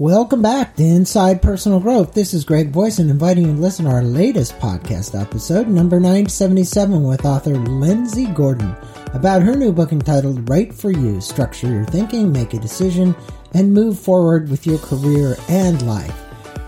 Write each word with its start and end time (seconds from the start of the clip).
Welcome 0.00 0.42
back 0.42 0.76
to 0.76 0.84
Inside 0.84 1.42
Personal 1.42 1.80
Growth. 1.80 2.14
This 2.14 2.32
is 2.32 2.44
Greg 2.44 2.70
Voisen 2.70 3.10
inviting 3.10 3.46
you 3.46 3.52
to 3.52 3.60
listen 3.60 3.84
to 3.84 3.90
our 3.90 4.04
latest 4.04 4.56
podcast 4.60 5.20
episode, 5.20 5.66
number 5.66 5.98
977, 5.98 7.02
with 7.02 7.24
author 7.24 7.56
Lindsay 7.56 8.26
Gordon 8.26 8.76
about 9.12 9.42
her 9.42 9.56
new 9.56 9.72
book 9.72 9.90
entitled 9.90 10.48
Right 10.48 10.72
for 10.72 10.92
You 10.92 11.20
Structure 11.20 11.66
Your 11.66 11.84
Thinking, 11.84 12.30
Make 12.30 12.54
a 12.54 12.60
Decision, 12.60 13.12
and 13.54 13.74
Move 13.74 13.98
Forward 13.98 14.48
with 14.48 14.68
Your 14.68 14.78
Career 14.78 15.34
and 15.48 15.84
Life. 15.84 16.16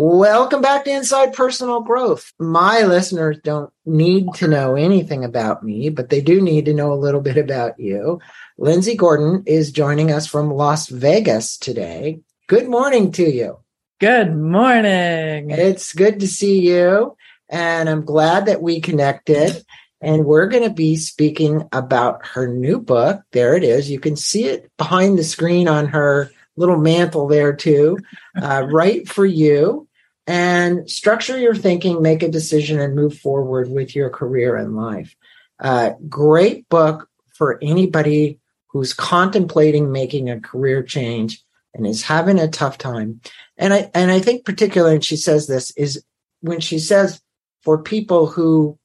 Welcome 0.00 0.62
back 0.62 0.84
to 0.84 0.92
Inside 0.92 1.32
Personal 1.32 1.80
Growth. 1.80 2.32
My 2.38 2.82
listeners 2.82 3.40
don't 3.42 3.72
need 3.84 4.32
to 4.34 4.46
know 4.46 4.76
anything 4.76 5.24
about 5.24 5.64
me, 5.64 5.88
but 5.88 6.08
they 6.08 6.20
do 6.20 6.40
need 6.40 6.66
to 6.66 6.72
know 6.72 6.92
a 6.92 6.94
little 6.94 7.20
bit 7.20 7.36
about 7.36 7.80
you. 7.80 8.20
Lindsay 8.58 8.94
Gordon 8.94 9.42
is 9.44 9.72
joining 9.72 10.12
us 10.12 10.24
from 10.24 10.52
Las 10.52 10.86
Vegas 10.86 11.58
today. 11.58 12.20
Good 12.46 12.68
morning 12.68 13.10
to 13.10 13.24
you. 13.24 13.58
Good 13.98 14.36
morning. 14.36 15.50
It's 15.50 15.92
good 15.92 16.20
to 16.20 16.28
see 16.28 16.60
you, 16.60 17.16
and 17.48 17.88
I'm 17.88 18.04
glad 18.04 18.46
that 18.46 18.62
we 18.62 18.80
connected. 18.80 19.64
And 20.00 20.26
we're 20.26 20.46
going 20.46 20.62
to 20.62 20.70
be 20.70 20.94
speaking 20.94 21.68
about 21.72 22.24
her 22.24 22.46
new 22.46 22.78
book. 22.78 23.22
There 23.32 23.56
it 23.56 23.64
is. 23.64 23.90
You 23.90 23.98
can 23.98 24.14
see 24.14 24.44
it 24.44 24.70
behind 24.76 25.18
the 25.18 25.24
screen 25.24 25.66
on 25.66 25.88
her 25.88 26.30
little 26.56 26.78
mantle 26.78 27.26
there, 27.26 27.52
too. 27.52 27.98
Uh, 28.40 28.64
right 28.70 29.08
for 29.08 29.26
you 29.26 29.87
and 30.28 30.88
structure 30.90 31.38
your 31.38 31.54
thinking, 31.54 32.02
make 32.02 32.22
a 32.22 32.28
decision, 32.28 32.78
and 32.78 32.94
move 32.94 33.18
forward 33.18 33.70
with 33.70 33.96
your 33.96 34.10
career 34.10 34.56
and 34.56 34.76
life. 34.76 35.16
Uh, 35.58 35.92
great 36.06 36.68
book 36.68 37.08
for 37.32 37.58
anybody 37.62 38.38
who's 38.66 38.92
contemplating 38.92 39.90
making 39.90 40.28
a 40.28 40.38
career 40.38 40.82
change 40.82 41.42
and 41.72 41.86
is 41.86 42.02
having 42.02 42.38
a 42.38 42.46
tough 42.46 42.76
time. 42.76 43.22
And 43.56 43.72
I 43.72 43.90
and 43.94 44.10
I 44.10 44.20
think 44.20 44.44
particularly, 44.44 44.96
and 44.96 45.04
she 45.04 45.16
says 45.16 45.46
this 45.46 45.70
is 45.78 46.04
when 46.42 46.60
she 46.60 46.78
says 46.78 47.22
for 47.62 47.82
people 47.82 48.26
who 48.26 48.78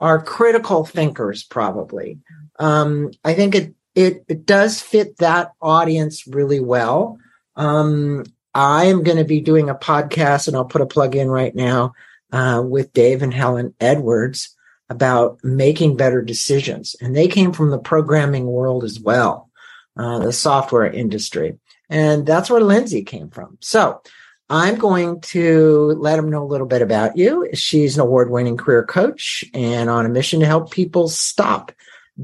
are 0.00 0.22
critical 0.22 0.86
thinkers, 0.86 1.44
probably. 1.44 2.20
Um, 2.58 3.10
I 3.22 3.34
think 3.34 3.54
it, 3.54 3.74
it 3.94 4.24
it 4.28 4.46
does 4.46 4.80
fit 4.80 5.18
that 5.18 5.52
audience 5.60 6.26
really 6.26 6.60
well. 6.60 7.18
Um, 7.54 8.24
I 8.56 8.86
am 8.86 9.02
going 9.02 9.18
to 9.18 9.24
be 9.24 9.42
doing 9.42 9.68
a 9.68 9.74
podcast, 9.74 10.48
and 10.48 10.56
I'll 10.56 10.64
put 10.64 10.80
a 10.80 10.86
plug 10.86 11.14
in 11.14 11.28
right 11.28 11.54
now 11.54 11.92
uh, 12.32 12.62
with 12.64 12.94
Dave 12.94 13.20
and 13.20 13.34
Helen 13.34 13.74
Edwards 13.80 14.56
about 14.88 15.38
making 15.44 15.98
better 15.98 16.22
decisions. 16.22 16.96
And 17.02 17.14
they 17.14 17.28
came 17.28 17.52
from 17.52 17.68
the 17.68 17.78
programming 17.78 18.46
world 18.46 18.82
as 18.82 18.98
well, 18.98 19.50
uh, 19.98 20.20
the 20.20 20.32
software 20.32 20.86
industry. 20.86 21.58
And 21.90 22.24
that's 22.24 22.48
where 22.48 22.62
Lindsay 22.62 23.02
came 23.02 23.28
from. 23.28 23.58
So 23.60 24.00
I'm 24.48 24.76
going 24.76 25.20
to 25.20 25.94
let 25.98 26.16
them 26.16 26.30
know 26.30 26.42
a 26.42 26.48
little 26.48 26.66
bit 26.66 26.80
about 26.80 27.18
you. 27.18 27.50
She's 27.52 27.96
an 27.96 28.00
award 28.00 28.30
winning 28.30 28.56
career 28.56 28.84
coach 28.84 29.44
and 29.52 29.90
on 29.90 30.06
a 30.06 30.08
mission 30.08 30.40
to 30.40 30.46
help 30.46 30.70
people 30.70 31.08
stop 31.08 31.72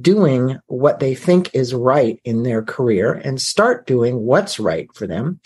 doing 0.01 0.59
what 0.69 0.99
they 0.99 1.15
think 1.15 1.55
is 1.55 1.75
right 1.75 2.19
in 2.25 2.43
their 2.43 2.63
career 2.63 3.13
and 3.13 3.39
start 3.39 3.87
doing 3.87 4.21
what's 4.21 4.59
right 4.59 4.89
for 4.95 5.07
them. 5.07 5.39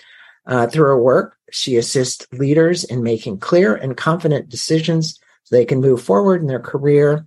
Uh, 0.46 0.66
through 0.66 0.84
her 0.84 1.02
work, 1.02 1.36
she 1.50 1.76
assists 1.76 2.26
leaders 2.32 2.84
in 2.84 3.02
making 3.02 3.38
clear 3.38 3.74
and 3.74 3.96
confident 3.96 4.48
decisions 4.48 5.18
so 5.44 5.56
they 5.56 5.64
can 5.64 5.80
move 5.80 6.02
forward 6.02 6.40
in 6.40 6.46
their 6.46 6.60
career 6.60 7.26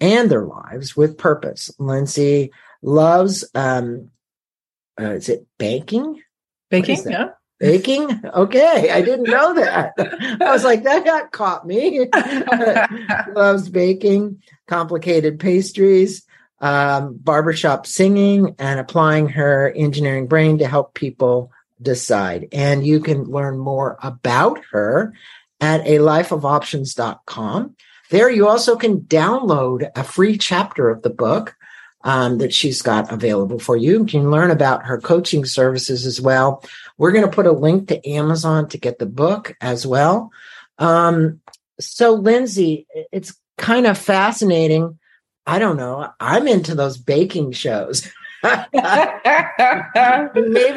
and 0.00 0.30
their 0.30 0.44
lives 0.44 0.96
with 0.96 1.18
purpose. 1.18 1.70
Lindsay 1.78 2.50
loves, 2.82 3.44
um, 3.54 4.10
uh, 5.00 5.12
is 5.12 5.28
it 5.28 5.46
banking? 5.58 6.20
Baking, 6.70 7.02
yeah. 7.08 7.30
Baking? 7.60 8.20
Okay, 8.34 8.90
I 8.90 9.02
didn't 9.02 9.30
know 9.30 9.54
that. 9.54 9.92
I 10.40 10.50
was 10.50 10.64
like, 10.64 10.82
that 10.82 11.04
got 11.04 11.30
caught 11.30 11.64
me. 11.64 12.08
loves 13.34 13.68
baking, 13.68 14.42
complicated 14.66 15.38
pastries, 15.38 16.24
um, 16.60 17.16
barbershop 17.18 17.86
singing, 17.86 18.56
and 18.58 18.80
applying 18.80 19.28
her 19.28 19.72
engineering 19.76 20.26
brain 20.26 20.58
to 20.58 20.66
help 20.66 20.94
people 20.94 21.52
decide. 21.82 22.48
And 22.52 22.86
you 22.86 23.00
can 23.00 23.24
learn 23.24 23.58
more 23.58 23.98
about 24.02 24.60
her 24.70 25.12
at 25.60 25.86
a 25.86 25.98
lifeofoptions.com. 25.98 27.76
There 28.10 28.30
you 28.30 28.46
also 28.46 28.76
can 28.76 29.00
download 29.00 29.90
a 29.96 30.04
free 30.04 30.36
chapter 30.36 30.90
of 30.90 31.02
the 31.02 31.10
book 31.10 31.56
um, 32.04 32.38
that 32.38 32.52
she's 32.52 32.82
got 32.82 33.12
available 33.12 33.58
for 33.58 33.76
you. 33.76 34.00
You 34.00 34.04
can 34.04 34.30
learn 34.30 34.50
about 34.50 34.84
her 34.84 35.00
coaching 35.00 35.44
services 35.44 36.04
as 36.04 36.20
well. 36.20 36.64
We're 36.98 37.12
going 37.12 37.24
to 37.24 37.30
put 37.30 37.46
a 37.46 37.52
link 37.52 37.88
to 37.88 38.06
Amazon 38.08 38.68
to 38.70 38.78
get 38.78 38.98
the 38.98 39.06
book 39.06 39.56
as 39.60 39.86
well. 39.86 40.30
Um, 40.78 41.40
so, 41.80 42.12
Lindsay, 42.12 42.86
it's 43.12 43.34
kind 43.56 43.86
of 43.86 43.96
fascinating. 43.96 44.98
I 45.46 45.58
don't 45.58 45.76
know. 45.76 46.10
I'm 46.20 46.46
into 46.48 46.74
those 46.74 46.98
baking 46.98 47.52
shows. 47.52 48.08
Maybe 48.42 48.54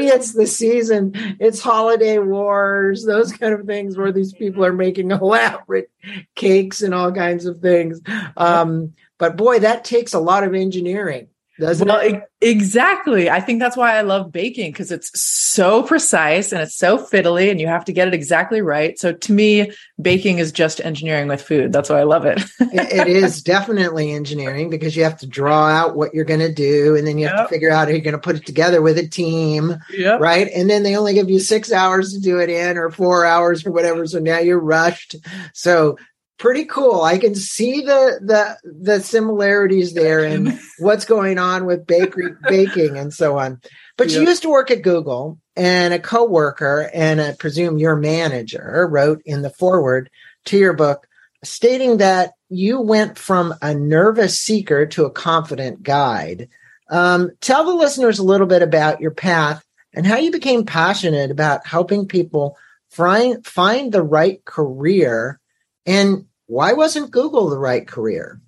it's 0.08 0.34
the 0.34 0.46
season, 0.48 1.14
it's 1.40 1.62
holiday 1.62 2.20
wars, 2.20 3.06
those 3.06 3.32
kind 3.32 3.54
of 3.54 3.66
things 3.66 3.98
where 3.98 4.12
these 4.12 4.34
people 4.34 4.64
are 4.64 4.74
making 4.74 5.12
elaborate 5.12 5.90
cakes 6.36 6.82
and 6.82 6.94
all 6.94 7.12
kinds 7.12 7.46
of 7.46 7.60
things. 7.60 8.02
Um, 8.38 8.94
but 9.18 9.36
boy, 9.38 9.60
that 9.60 9.84
takes 9.84 10.14
a 10.14 10.20
lot 10.20 10.44
of 10.44 10.54
engineering 10.54 11.28
doesn't 11.60 11.88
well, 11.88 12.00
it? 12.00 12.24
Exactly. 12.42 13.30
I 13.30 13.40
think 13.40 13.60
that's 13.60 13.78
why 13.78 13.98
I 13.98 14.02
love 14.02 14.32
baking 14.32 14.72
because 14.72 14.92
it's 14.92 15.20
so 15.20 15.84
precise 15.84 16.52
and 16.52 16.62
it's 16.62 16.76
so 16.76 16.98
fiddly 16.98 17.50
and 17.50 17.62
you 17.62 17.68
have 17.68 17.86
to 17.86 17.94
get 17.94 18.08
it 18.08 18.14
exactly 18.14 18.62
right. 18.62 19.00
So 19.00 19.14
to 19.14 19.32
me, 19.32 19.72
baking 20.00 20.40
is 20.40 20.52
just 20.52 20.82
engineering 20.82 21.28
with 21.28 21.42
food. 21.42 21.72
That's 21.72 21.90
why 21.90 22.00
I 22.00 22.04
love 22.04 22.26
it. 22.26 22.44
it 22.60 23.08
is 23.08 23.42
definitely 23.44 24.12
engineering 24.12 24.70
because 24.70 24.96
you 24.96 25.04
have 25.04 25.18
to 25.20 25.28
draw 25.28 25.68
out 25.68 25.96
what 25.96 26.14
you're 26.14 26.26
going 26.26 26.42
to 26.42 26.54
do 26.54 26.96
and 26.96 27.08
then 27.08 27.18
you 27.18 27.28
have 27.28 27.38
yep. 27.38 27.48
to 27.48 27.54
figure 27.54 27.72
out 27.72 27.88
how 27.88 27.94
you're 27.94 28.02
going 28.02 28.12
to 28.14 28.20
put 28.20 28.36
it 28.36 28.46
together 28.46 28.82
with 28.82 28.98
a 28.98 29.08
team. 29.08 29.76
Yep. 29.94 30.20
Right. 30.20 30.50
And 30.54 30.70
then 30.70 30.84
they 30.84 30.98
only 30.98 31.14
give 31.14 31.30
you 31.30 31.40
six 31.40 31.72
hours 31.72 32.14
to 32.14 32.20
do 32.20 32.40
it 32.40 32.50
in 32.50 32.78
or 32.78 32.90
four 32.90 33.26
hours 33.26 33.66
or 33.66 33.72
whatever. 33.72 34.06
So 34.08 34.20
now 34.20 34.40
you're 34.40 34.60
rushed. 34.60 35.16
So 35.54 35.98
pretty 36.38 36.66
cool. 36.66 37.02
I 37.02 37.18
can 37.18 37.36
see 37.36 37.82
the 37.82 38.20
the 38.22 38.58
the 38.64 39.00
similarities 39.02 39.94
there 39.94 40.24
and 40.24 40.60
what's 40.80 41.06
going 41.06 41.38
on 41.38 41.66
with 41.66 41.88
bakery 41.88 42.34
baking 42.48 42.98
and 42.98 43.14
so 43.14 43.38
on. 43.38 43.62
But 43.98 44.10
yep. 44.10 44.22
you 44.22 44.28
used 44.28 44.42
to 44.44 44.50
work 44.50 44.72
at 44.72 44.82
Google, 44.82 45.40
and 45.56 45.94
a 45.94 46.00
coworker 46.00 46.90
and 46.94 47.22
I 47.22 47.34
presume 47.34 47.78
your 47.78 47.96
manager 47.96 48.88
wrote 48.90 49.22
in 49.26 49.42
the 49.42 49.50
foreword 49.50 50.10
to 50.46 50.58
your 50.58 50.74
book 50.74 51.08
stating 51.44 51.98
that 51.98 52.34
you 52.50 52.82
went 52.82 53.18
from 53.18 53.54
a 53.62 53.74
nervous 53.74 54.40
seeker 54.40 54.86
to 54.88 55.06
a 55.06 55.12
confident 55.12 55.84
guide. 55.84 56.50
Um, 56.90 57.32
tell 57.42 57.64
the 57.66 57.74
listeners 57.74 58.20
a 58.20 58.24
little 58.24 58.48
bit 58.48 58.62
about 58.62 59.02
your 59.02 59.12
path 59.12 59.64
and 59.94 60.06
how 60.06 60.18
you 60.18 60.32
became 60.32 60.66
passionate 60.66 61.32
about 61.32 61.66
helping 61.66 62.08
people 62.08 62.58
find 62.90 63.46
find 63.46 63.92
the 63.92 64.04
right 64.04 64.44
career 64.46 65.40
and 65.86 66.26
why 66.48 66.74
wasn't 66.74 67.12
Google 67.12 67.50
the 67.50 67.58
right 67.58 67.88
career? 67.88 68.40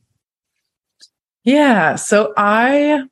Yeah. 1.44 1.96
So 1.96 2.34
I 2.36 3.04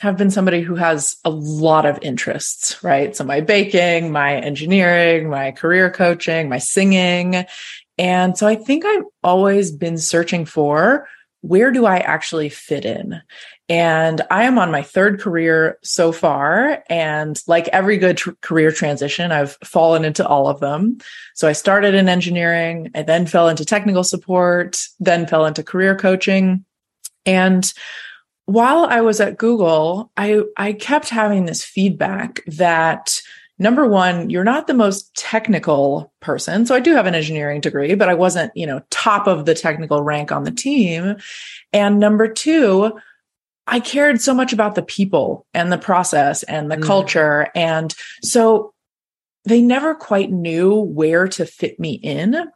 have 0.00 0.16
been 0.16 0.30
somebody 0.30 0.62
who 0.62 0.76
has 0.76 1.16
a 1.24 1.30
lot 1.30 1.84
of 1.84 1.98
interests, 2.02 2.82
right? 2.82 3.14
So 3.14 3.24
my 3.24 3.40
baking, 3.40 4.12
my 4.12 4.36
engineering, 4.36 5.28
my 5.28 5.50
career 5.52 5.90
coaching, 5.90 6.48
my 6.48 6.58
singing. 6.58 7.44
And 7.98 8.36
so 8.36 8.46
I 8.46 8.54
think 8.54 8.84
I've 8.86 9.04
always 9.22 9.72
been 9.72 9.98
searching 9.98 10.46
for 10.46 11.06
where 11.42 11.70
do 11.70 11.86
I 11.86 11.98
actually 11.98 12.48
fit 12.48 12.84
in? 12.84 13.20
And 13.70 14.20
I 14.32 14.44
am 14.44 14.58
on 14.58 14.72
my 14.72 14.82
third 14.82 15.20
career 15.20 15.78
so 15.84 16.10
far. 16.10 16.82
And 16.90 17.40
like 17.46 17.68
every 17.68 17.98
good 17.98 18.16
tr- 18.16 18.32
career 18.40 18.72
transition, 18.72 19.30
I've 19.30 19.56
fallen 19.62 20.04
into 20.04 20.26
all 20.26 20.48
of 20.48 20.58
them. 20.58 20.98
So 21.36 21.46
I 21.46 21.52
started 21.52 21.94
in 21.94 22.08
engineering. 22.08 22.90
I 22.96 23.02
then 23.02 23.26
fell 23.26 23.48
into 23.48 23.64
technical 23.64 24.02
support, 24.02 24.76
then 24.98 25.28
fell 25.28 25.46
into 25.46 25.62
career 25.62 25.94
coaching. 25.94 26.64
And 27.24 27.72
while 28.46 28.86
I 28.86 29.02
was 29.02 29.20
at 29.20 29.38
Google, 29.38 30.10
I, 30.16 30.42
I 30.56 30.72
kept 30.72 31.08
having 31.08 31.44
this 31.44 31.62
feedback 31.62 32.42
that 32.46 33.20
number 33.60 33.86
one, 33.86 34.30
you're 34.30 34.42
not 34.42 34.66
the 34.66 34.74
most 34.74 35.14
technical 35.14 36.12
person. 36.18 36.66
So 36.66 36.74
I 36.74 36.80
do 36.80 36.94
have 36.94 37.06
an 37.06 37.14
engineering 37.14 37.60
degree, 37.60 37.94
but 37.94 38.08
I 38.08 38.14
wasn't, 38.14 38.50
you 38.56 38.66
know, 38.66 38.82
top 38.90 39.28
of 39.28 39.44
the 39.44 39.54
technical 39.54 40.02
rank 40.02 40.32
on 40.32 40.42
the 40.42 40.50
team. 40.50 41.16
And 41.72 42.00
number 42.00 42.26
two, 42.26 42.98
I 43.70 43.80
cared 43.80 44.20
so 44.20 44.34
much 44.34 44.52
about 44.52 44.74
the 44.74 44.82
people 44.82 45.46
and 45.54 45.72
the 45.72 45.78
process 45.78 46.42
and 46.42 46.70
the 46.70 46.76
mm. 46.76 46.82
culture. 46.82 47.48
And 47.54 47.94
so 48.22 48.74
they 49.44 49.62
never 49.62 49.94
quite 49.94 50.30
knew 50.30 50.74
where 50.74 51.28
to 51.28 51.46
fit 51.46 51.78
me 51.78 51.92
in. 51.92 52.50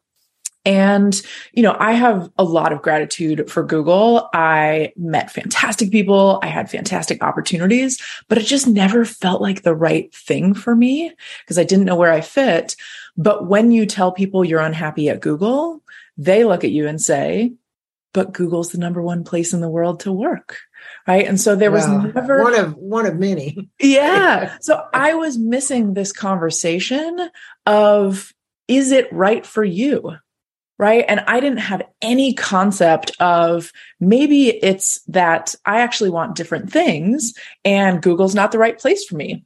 And, 0.67 1.21
you 1.53 1.63
know, 1.63 1.77
I 1.79 1.93
have 1.93 2.31
a 2.37 2.45
lot 2.45 2.73
of 2.73 2.83
gratitude 2.83 3.51
for 3.51 3.63
Google. 3.63 4.29
I 4.33 4.93
met 4.97 5.31
fantastic 5.31 5.91
people. 5.91 6.41
I 6.43 6.47
had 6.47 6.71
fantastic 6.71 7.23
opportunities, 7.23 8.03
but 8.29 8.39
it 8.39 8.47
just 8.47 8.67
never 8.67 9.05
felt 9.05 9.43
like 9.43 9.63
the 9.63 9.75
right 9.75 10.13
thing 10.15 10.53
for 10.55 10.75
me 10.75 11.13
because 11.43 11.59
I 11.59 11.65
didn't 11.65 11.85
know 11.85 11.97
where 11.97 12.13
I 12.13 12.23
fit. 12.23 12.77
But 13.17 13.47
when 13.47 13.71
you 13.71 13.87
tell 13.87 14.11
people 14.11 14.45
you're 14.45 14.61
unhappy 14.61 15.11
at 15.11 15.21
Google, 15.21 15.83
they 16.17 16.45
look 16.45 16.65
at 16.65 16.71
you 16.71 16.89
and 16.89 17.01
say, 17.01 17.53
but 18.15 18.33
Google's 18.33 18.71
the 18.71 18.79
number 18.79 19.03
one 19.03 19.23
place 19.23 19.53
in 19.53 19.61
the 19.61 19.69
world 19.69 20.01
to 20.01 20.13
work. 20.13 20.59
Right. 21.06 21.27
And 21.27 21.39
so 21.39 21.55
there 21.55 21.71
was 21.71 21.87
never 21.87 22.43
one 22.43 22.59
of 22.59 22.75
one 22.77 23.05
of 23.06 23.17
many. 23.17 23.69
yeah. 23.81 24.56
So 24.61 24.83
I 24.95 25.15
was 25.15 25.39
missing 25.39 25.93
this 25.93 26.12
conversation 26.12 27.31
of 27.67 28.33
is 28.69 28.91
it 28.91 29.12
right 29.12 29.45
for 29.45 29.62
you? 29.62 30.17
right? 30.79 31.05
And 31.09 31.21
I 31.21 31.41
didn't 31.41 31.59
have 31.59 31.83
any 32.03 32.35
concept 32.35 33.12
of 33.21 33.73
maybe 34.01 34.49
it's 34.49 35.01
that 35.03 35.55
I 35.65 35.81
actually 35.81 36.11
want 36.11 36.35
different 36.35 36.71
things 36.71 37.35
and 37.65 38.03
Google's 38.03 38.35
not 38.35 38.53
the 38.53 38.59
right 38.59 38.79
place 38.79 39.05
for 39.05 39.17
me. 39.17 39.45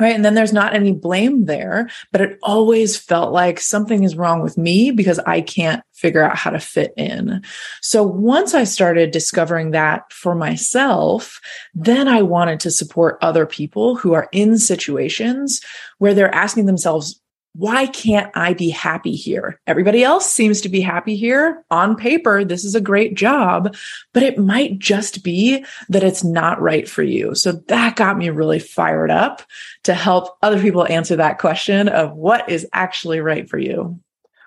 Right. 0.00 0.14
And 0.14 0.24
then 0.24 0.34
there's 0.34 0.52
not 0.52 0.74
any 0.74 0.92
blame 0.92 1.46
there, 1.46 1.90
but 2.12 2.20
it 2.20 2.38
always 2.42 2.96
felt 2.96 3.32
like 3.32 3.58
something 3.58 4.04
is 4.04 4.16
wrong 4.16 4.42
with 4.42 4.56
me 4.56 4.92
because 4.92 5.18
I 5.18 5.40
can't 5.40 5.82
figure 5.92 6.22
out 6.22 6.36
how 6.36 6.50
to 6.50 6.60
fit 6.60 6.92
in. 6.96 7.42
So 7.82 8.04
once 8.04 8.54
I 8.54 8.62
started 8.62 9.10
discovering 9.10 9.72
that 9.72 10.12
for 10.12 10.36
myself, 10.36 11.40
then 11.74 12.06
I 12.06 12.22
wanted 12.22 12.60
to 12.60 12.70
support 12.70 13.18
other 13.20 13.44
people 13.44 13.96
who 13.96 14.12
are 14.12 14.28
in 14.30 14.58
situations 14.58 15.60
where 15.98 16.14
they're 16.14 16.34
asking 16.34 16.66
themselves, 16.66 17.20
why 17.58 17.88
can't 17.88 18.30
I 18.36 18.54
be 18.54 18.70
happy 18.70 19.16
here? 19.16 19.60
Everybody 19.66 20.04
else 20.04 20.30
seems 20.30 20.60
to 20.60 20.68
be 20.68 20.80
happy 20.80 21.16
here. 21.16 21.64
On 21.72 21.96
paper, 21.96 22.44
this 22.44 22.64
is 22.64 22.76
a 22.76 22.80
great 22.80 23.16
job, 23.16 23.74
but 24.14 24.22
it 24.22 24.38
might 24.38 24.78
just 24.78 25.24
be 25.24 25.64
that 25.88 26.04
it's 26.04 26.22
not 26.22 26.62
right 26.62 26.88
for 26.88 27.02
you. 27.02 27.34
So 27.34 27.50
that 27.66 27.96
got 27.96 28.16
me 28.16 28.30
really 28.30 28.60
fired 28.60 29.10
up 29.10 29.42
to 29.82 29.92
help 29.92 30.38
other 30.40 30.62
people 30.62 30.86
answer 30.86 31.16
that 31.16 31.40
question 31.40 31.88
of 31.88 32.12
what 32.12 32.48
is 32.48 32.64
actually 32.72 33.18
right 33.18 33.50
for 33.50 33.58
you. 33.58 33.98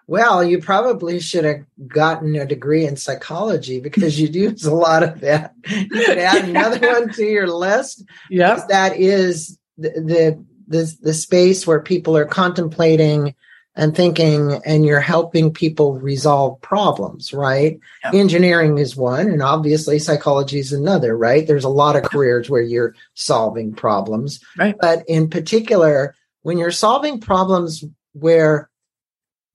Well, 0.07 0.41
you 0.41 0.61
probably 0.61 1.19
should 1.19 1.43
have 1.43 1.65
gotten 1.89 2.37
a 2.37 2.45
degree 2.45 2.85
in 2.85 2.95
psychology 2.95 3.81
because 3.81 4.21
you 4.21 4.29
use 4.29 4.65
a 4.65 4.73
lot 4.73 5.03
of 5.03 5.19
that. 5.19 5.53
You 5.67 5.89
could 5.89 6.17
add 6.17 6.47
another 6.47 6.79
one 6.93 7.09
to 7.09 7.25
your 7.25 7.47
list. 7.47 8.05
Yeah. 8.29 8.65
That 8.69 8.97
is 8.97 9.59
the, 9.77 9.89
the 9.89 10.45
the 10.71 10.95
the 11.01 11.13
space 11.13 11.67
where 11.67 11.81
people 11.81 12.17
are 12.17 12.25
contemplating 12.25 13.35
and 13.75 13.95
thinking 13.95 14.59
and 14.65 14.85
you're 14.85 14.99
helping 14.99 15.53
people 15.53 15.93
resolve 15.99 16.59
problems 16.61 17.33
right 17.33 17.79
yeah. 18.03 18.11
engineering 18.13 18.77
is 18.77 18.95
one 18.95 19.27
and 19.27 19.41
obviously 19.41 19.99
psychology 19.99 20.59
is 20.59 20.73
another 20.73 21.17
right 21.17 21.47
there's 21.47 21.63
a 21.63 21.69
lot 21.69 21.95
of 21.95 22.03
careers 22.03 22.49
where 22.49 22.61
you're 22.61 22.95
solving 23.13 23.73
problems 23.73 24.43
right. 24.57 24.75
but 24.79 25.03
in 25.07 25.29
particular 25.29 26.15
when 26.41 26.57
you're 26.57 26.71
solving 26.71 27.19
problems 27.19 27.83
where 28.13 28.69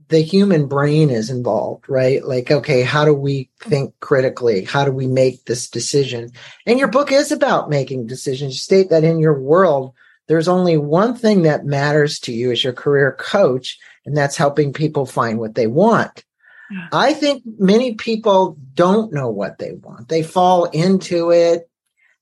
the 0.09 0.21
human 0.21 0.69
brain 0.69 1.11
is 1.11 1.31
involved, 1.31 1.89
right? 1.89 2.25
Like, 2.25 2.51
okay, 2.51 2.83
how 2.83 3.05
do 3.05 3.13
we 3.13 3.51
think 3.61 3.93
critically? 4.01 4.65
How 4.65 4.85
do 4.85 4.93
we 4.93 5.07
make 5.07 5.45
this 5.45 5.69
decision? 5.69 6.31
And 6.65 6.79
your 6.79 6.89
book 6.89 7.11
is 7.11 7.33
about 7.33 7.71
making 7.71 8.07
decisions. 8.07 8.55
You 8.55 8.59
state 8.59 8.91
that 8.91 9.03
in 9.03 9.19
your 9.19 9.39
world, 9.39 9.95
there's 10.29 10.49
only 10.49 10.77
one 10.77 11.15
thing 11.15 11.43
that 11.43 11.65
matters 11.65 12.19
to 12.21 12.33
you 12.33 12.51
as 12.51 12.63
your 12.63 12.73
career 12.73 13.17
coach, 13.19 13.79
and 14.05 14.17
that's 14.17 14.37
helping 14.37 14.73
people 14.73 15.07
find 15.07 15.39
what 15.39 15.55
they 15.55 15.67
want. 15.67 16.25
Yeah. 16.71 16.89
I 16.93 17.15
think 17.15 17.45
many 17.59 17.95
people 17.95 18.57
don't 18.75 19.13
know 19.13 19.31
what 19.31 19.59
they 19.59 19.73
want. 19.73 20.09
They 20.09 20.23
fall 20.23 20.65
into 20.67 21.31
it, 21.31 21.71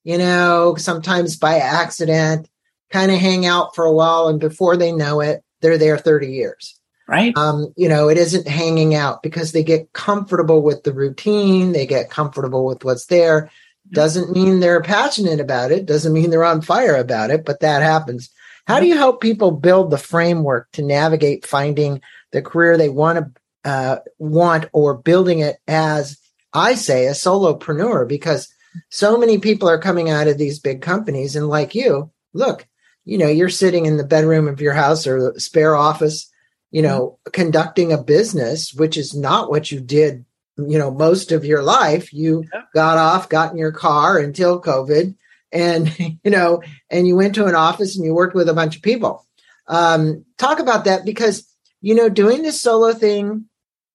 you 0.02 0.18
know, 0.18 0.74
sometimes 0.76 1.36
by 1.36 1.58
accident, 1.58 2.48
kind 2.90 3.10
of 3.10 3.18
hang 3.18 3.46
out 3.46 3.74
for 3.74 3.84
a 3.84 3.92
while, 3.92 4.28
and 4.28 4.38
before 4.38 4.76
they 4.76 4.92
know 4.92 5.20
it, 5.20 5.42
they're 5.60 5.78
there 5.78 5.98
30 5.98 6.28
years. 6.28 6.78
Right. 7.06 7.36
Um, 7.36 7.72
you 7.76 7.88
know, 7.88 8.08
it 8.08 8.16
isn't 8.16 8.48
hanging 8.48 8.94
out 8.94 9.22
because 9.22 9.52
they 9.52 9.62
get 9.62 9.92
comfortable 9.92 10.62
with 10.62 10.84
the 10.84 10.92
routine, 10.92 11.72
they 11.72 11.86
get 11.86 12.10
comfortable 12.10 12.64
with 12.64 12.84
what's 12.84 13.06
there. 13.06 13.50
Doesn't 13.94 14.32
mean 14.32 14.60
they're 14.60 14.82
passionate 14.82 15.40
about 15.40 15.72
it, 15.72 15.86
doesn't 15.86 16.12
mean 16.12 16.30
they're 16.30 16.44
on 16.44 16.60
fire 16.60 16.96
about 16.96 17.30
it, 17.30 17.44
but 17.44 17.60
that 17.60 17.82
happens. 17.82 18.30
How 18.66 18.80
do 18.80 18.86
you 18.86 18.96
help 18.96 19.20
people 19.20 19.50
build 19.50 19.90
the 19.90 19.98
framework 19.98 20.70
to 20.72 20.82
navigate 20.82 21.46
finding 21.46 22.00
the 22.32 22.42
career 22.42 22.76
they 22.76 22.88
want 22.88 23.18
to 23.18 23.70
uh, 23.70 23.98
want 24.18 24.68
or 24.72 24.94
building 24.94 25.40
it 25.40 25.56
as 25.68 26.18
I 26.52 26.74
say 26.74 27.06
a 27.06 27.12
solopreneur? 27.12 28.08
Because 28.08 28.48
so 28.90 29.18
many 29.18 29.38
people 29.38 29.68
are 29.68 29.78
coming 29.78 30.10
out 30.10 30.28
of 30.28 30.38
these 30.38 30.58
big 30.58 30.82
companies, 30.82 31.36
and 31.36 31.48
like 31.48 31.74
you, 31.74 32.10
look, 32.32 32.66
you 33.04 33.18
know, 33.18 33.28
you're 33.28 33.48
sitting 33.48 33.86
in 33.86 33.96
the 33.96 34.04
bedroom 34.04 34.48
of 34.48 34.60
your 34.60 34.72
house 34.72 35.06
or 35.06 35.32
the 35.32 35.40
spare 35.40 35.76
office, 35.76 36.30
you 36.70 36.82
know, 36.82 37.18
mm-hmm. 37.26 37.30
conducting 37.32 37.92
a 37.92 38.02
business, 38.02 38.72
which 38.74 38.96
is 38.96 39.14
not 39.14 39.50
what 39.50 39.70
you 39.70 39.80
did 39.80 40.24
you 40.56 40.78
know 40.78 40.90
most 40.90 41.32
of 41.32 41.44
your 41.44 41.62
life 41.62 42.12
you 42.12 42.44
yeah. 42.52 42.62
got 42.74 42.98
off 42.98 43.28
got 43.28 43.52
in 43.52 43.58
your 43.58 43.72
car 43.72 44.18
until 44.18 44.60
covid 44.60 45.14
and 45.52 45.98
you 46.24 46.30
know 46.30 46.62
and 46.90 47.06
you 47.06 47.16
went 47.16 47.34
to 47.34 47.46
an 47.46 47.54
office 47.54 47.96
and 47.96 48.04
you 48.04 48.14
worked 48.14 48.34
with 48.34 48.48
a 48.48 48.54
bunch 48.54 48.76
of 48.76 48.82
people 48.82 49.26
um, 49.66 50.26
talk 50.36 50.58
about 50.58 50.84
that 50.84 51.06
because 51.06 51.50
you 51.80 51.94
know 51.94 52.08
doing 52.08 52.42
this 52.42 52.60
solo 52.60 52.92
thing 52.92 53.46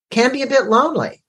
can 0.10 0.32
be 0.32 0.42
a 0.42 0.48
bit 0.48 0.66
lonely 0.66 1.24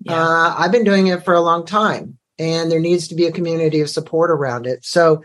yeah. 0.00 0.14
uh, 0.14 0.54
i've 0.58 0.72
been 0.72 0.84
doing 0.84 1.06
it 1.08 1.24
for 1.24 1.34
a 1.34 1.40
long 1.40 1.66
time 1.66 2.18
and 2.38 2.70
there 2.70 2.80
needs 2.80 3.08
to 3.08 3.14
be 3.14 3.26
a 3.26 3.32
community 3.32 3.80
of 3.80 3.90
support 3.90 4.30
around 4.30 4.66
it 4.66 4.84
so 4.84 5.22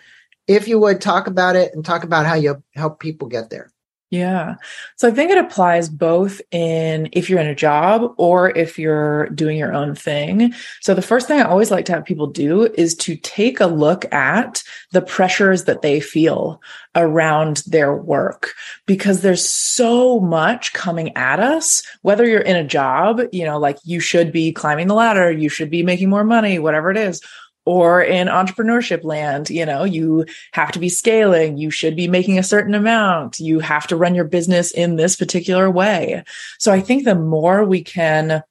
if 0.48 0.68
you 0.68 0.80
would 0.80 1.02
talk 1.02 1.28
about 1.28 1.56
it 1.56 1.74
and 1.74 1.84
talk 1.84 2.04
about 2.04 2.26
how 2.26 2.36
you 2.36 2.62
help 2.76 3.00
people 3.00 3.28
get 3.28 3.50
there 3.50 3.72
yeah. 4.10 4.56
So 4.96 5.10
I 5.10 5.12
think 5.12 5.32
it 5.32 5.38
applies 5.38 5.90
both 5.90 6.42
in 6.52 7.10
if 7.12 7.30
you're 7.30 7.42
in 7.42 7.48
a 7.48 7.56
job 7.56 8.14
or 8.16 8.58
if 8.58 8.80
you're 8.80 9.28
doing 9.30 9.58
your 9.58 9.74
own 9.74 9.96
thing. 9.96 10.54
So 10.80 10.94
the 10.94 11.02
first 11.02 11.28
thing 11.28 11.42
I 11.42 11.44
always 11.44 11.72
like 11.72 11.84
to 11.86 11.92
have 11.92 12.06
people 12.06 12.28
do 12.28 12.68
is 12.76 12.96
to 12.96 13.18
take 13.18 13.60
a 13.60 13.68
look 13.68 14.12
at 14.14 14.64
the 14.92 15.02
pressures 15.02 15.66
that 15.66 15.82
they 15.82 16.00
feel 16.00 16.62
around 16.96 17.64
their 17.68 17.94
work 17.94 18.54
because 18.86 19.22
there's 19.22 19.48
so 19.48 20.22
much 20.22 20.72
coming 20.72 21.16
at 21.18 21.42
us, 21.42 21.84
whether 22.02 22.26
you're 22.26 22.40
in 22.40 22.56
a 22.56 22.64
job, 22.64 23.20
you 23.34 23.44
know, 23.44 23.60
like 23.60 23.78
you 23.84 24.00
should 24.00 24.32
be 24.32 24.54
climbing 24.54 24.88
the 24.88 24.96
ladder, 24.96 25.30
you 25.30 25.50
should 25.50 25.70
be 25.70 25.84
making 25.84 26.10
more 26.10 26.24
money, 26.24 26.60
whatever 26.60 26.90
it 26.92 26.98
is 26.98 27.22
or 27.68 28.02
in 28.02 28.30
entrepreneurship 28.30 29.04
land, 29.04 29.50
you 29.50 29.66
know, 29.66 29.84
you 29.84 30.26
have 30.54 30.72
to 30.72 30.80
be 30.80 30.88
scaling, 30.88 31.58
you 31.58 31.70
should 31.70 31.98
be 31.98 32.08
making 32.08 32.40
a 32.40 32.44
certain 32.44 32.74
amount, 32.74 33.42
you 33.42 33.60
have 33.60 33.86
to 33.88 33.98
run 33.98 34.16
your 34.16 34.24
business 34.24 34.72
in 34.72 34.96
this 34.96 35.18
particular 35.18 35.70
way. 35.70 36.24
So 36.60 36.72
I 36.72 36.80
think 36.80 37.04
the 37.04 37.14
more 37.14 37.66
we 37.66 37.84
can 37.84 38.42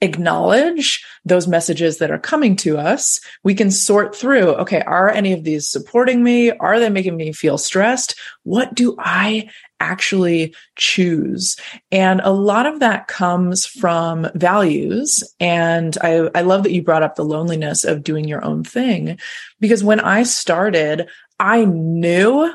acknowledge 0.00 1.04
those 1.24 1.48
messages 1.48 1.98
that 1.98 2.12
are 2.12 2.18
coming 2.20 2.54
to 2.54 2.78
us, 2.78 3.20
we 3.42 3.54
can 3.54 3.72
sort 3.72 4.14
through, 4.14 4.50
okay, 4.54 4.82
are 4.82 5.08
any 5.08 5.32
of 5.32 5.42
these 5.42 5.66
supporting 5.66 6.22
me? 6.22 6.52
Are 6.52 6.78
they 6.78 6.88
making 6.88 7.16
me 7.16 7.32
feel 7.32 7.58
stressed? 7.58 8.14
What 8.44 8.74
do 8.74 8.94
I 8.98 9.50
actually 9.80 10.54
choose? 10.76 11.56
And 11.92 12.20
a 12.22 12.32
lot 12.32 12.66
of 12.66 12.80
that 12.80 13.08
comes 13.08 13.66
from 13.66 14.28
values. 14.34 15.22
And 15.40 15.96
I, 16.02 16.30
I 16.34 16.42
love 16.42 16.62
that 16.62 16.72
you 16.72 16.82
brought 16.82 17.02
up 17.02 17.14
the 17.16 17.24
loneliness 17.24 17.84
of 17.84 18.02
doing 18.02 18.26
your 18.26 18.44
own 18.44 18.64
thing, 18.64 19.18
because 19.60 19.84
when 19.84 20.00
I 20.00 20.22
started, 20.22 21.08
I 21.38 21.64
knew 21.64 22.52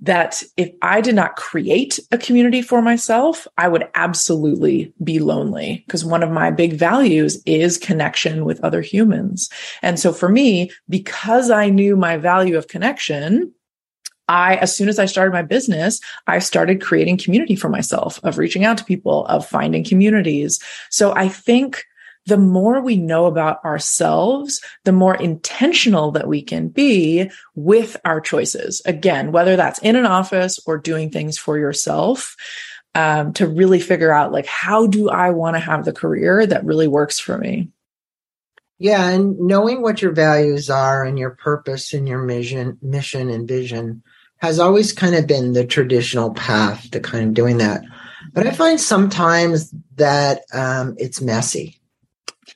that 0.00 0.44
if 0.56 0.70
I 0.80 1.00
did 1.00 1.16
not 1.16 1.34
create 1.34 1.98
a 2.12 2.18
community 2.18 2.62
for 2.62 2.80
myself, 2.80 3.48
I 3.58 3.66
would 3.66 3.88
absolutely 3.96 4.92
be 5.02 5.18
lonely 5.18 5.82
because 5.86 6.04
one 6.04 6.22
of 6.22 6.30
my 6.30 6.52
big 6.52 6.74
values 6.74 7.42
is 7.46 7.78
connection 7.78 8.44
with 8.44 8.62
other 8.62 8.80
humans. 8.80 9.50
And 9.82 9.98
so 9.98 10.12
for 10.12 10.28
me, 10.28 10.70
because 10.88 11.50
I 11.50 11.68
knew 11.68 11.96
my 11.96 12.16
value 12.16 12.56
of 12.56 12.68
connection, 12.68 13.52
I, 14.28 14.56
as 14.56 14.76
soon 14.76 14.88
as 14.88 14.98
I 14.98 15.06
started 15.06 15.32
my 15.32 15.42
business, 15.42 16.00
I 16.26 16.38
started 16.38 16.82
creating 16.82 17.18
community 17.18 17.56
for 17.56 17.68
myself 17.68 18.20
of 18.22 18.38
reaching 18.38 18.64
out 18.64 18.78
to 18.78 18.84
people, 18.84 19.26
of 19.26 19.46
finding 19.46 19.84
communities. 19.84 20.60
So 20.90 21.14
I 21.14 21.28
think 21.28 21.84
the 22.26 22.36
more 22.36 22.82
we 22.82 22.96
know 22.96 23.24
about 23.24 23.64
ourselves, 23.64 24.60
the 24.84 24.92
more 24.92 25.16
intentional 25.16 26.10
that 26.12 26.28
we 26.28 26.42
can 26.42 26.68
be 26.68 27.30
with 27.54 27.96
our 28.04 28.20
choices. 28.20 28.82
Again, 28.84 29.32
whether 29.32 29.56
that's 29.56 29.78
in 29.78 29.96
an 29.96 30.04
office 30.04 30.58
or 30.66 30.76
doing 30.76 31.10
things 31.10 31.38
for 31.38 31.56
yourself, 31.56 32.36
um, 32.94 33.32
to 33.34 33.46
really 33.46 33.80
figure 33.80 34.12
out 34.12 34.32
like, 34.32 34.46
how 34.46 34.86
do 34.86 35.08
I 35.08 35.30
want 35.30 35.56
to 35.56 35.60
have 35.60 35.84
the 35.84 35.92
career 35.92 36.46
that 36.46 36.64
really 36.64 36.88
works 36.88 37.18
for 37.18 37.38
me? 37.38 37.70
Yeah, 38.78 39.08
and 39.08 39.38
knowing 39.40 39.82
what 39.82 40.02
your 40.02 40.12
values 40.12 40.70
are 40.70 41.04
and 41.04 41.18
your 41.18 41.30
purpose 41.30 41.92
and 41.92 42.06
your 42.06 42.22
mission, 42.22 42.78
mission 42.80 43.28
and 43.30 43.48
vision 43.48 44.02
has 44.38 44.58
always 44.58 44.92
kind 44.92 45.14
of 45.14 45.26
been 45.26 45.52
the 45.52 45.66
traditional 45.66 46.32
path 46.32 46.90
to 46.92 47.00
kind 47.00 47.26
of 47.26 47.34
doing 47.34 47.58
that. 47.58 47.82
But 48.32 48.46
I 48.46 48.50
find 48.52 48.80
sometimes 48.80 49.72
that 49.96 50.42
um, 50.52 50.94
it's 50.98 51.20
messy. 51.20 51.80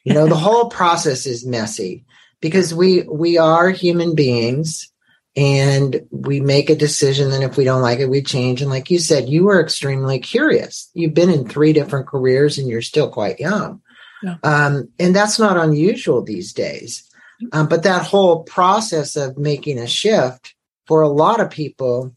You 0.04 0.14
know, 0.14 0.26
the 0.26 0.36
whole 0.46 0.68
process 0.68 1.26
is 1.26 1.46
messy 1.46 2.04
because 2.40 2.74
we 2.74 3.02
we 3.02 3.38
are 3.38 3.70
human 3.70 4.14
beings 4.14 4.90
and 5.34 6.06
we 6.10 6.40
make 6.40 6.68
a 6.68 6.76
decision 6.76 7.32
and 7.32 7.42
if 7.42 7.56
we 7.56 7.64
don't 7.64 7.82
like 7.82 8.00
it 8.00 8.10
we 8.10 8.22
change. 8.22 8.60
And 8.60 8.70
like 8.70 8.90
you 8.90 8.98
said 8.98 9.28
you 9.28 9.44
were 9.44 9.60
extremely 9.60 10.18
curious. 10.18 10.90
You've 10.94 11.14
been 11.14 11.30
in 11.30 11.48
three 11.48 11.72
different 11.72 12.06
careers 12.06 12.58
and 12.58 12.68
you're 12.68 12.82
still 12.82 13.08
quite 13.08 13.40
young. 13.40 13.80
Yeah. 14.22 14.36
um, 14.44 14.88
and 15.00 15.16
that's 15.16 15.40
not 15.40 15.56
unusual 15.56 16.22
these 16.22 16.52
days. 16.52 17.08
Um, 17.52 17.66
but 17.66 17.82
that 17.82 18.06
whole 18.06 18.44
process 18.44 19.16
of 19.16 19.36
making 19.36 19.78
a 19.78 19.86
shift 19.88 20.51
for 20.86 21.00
a 21.00 21.08
lot 21.08 21.40
of 21.40 21.50
people 21.50 22.14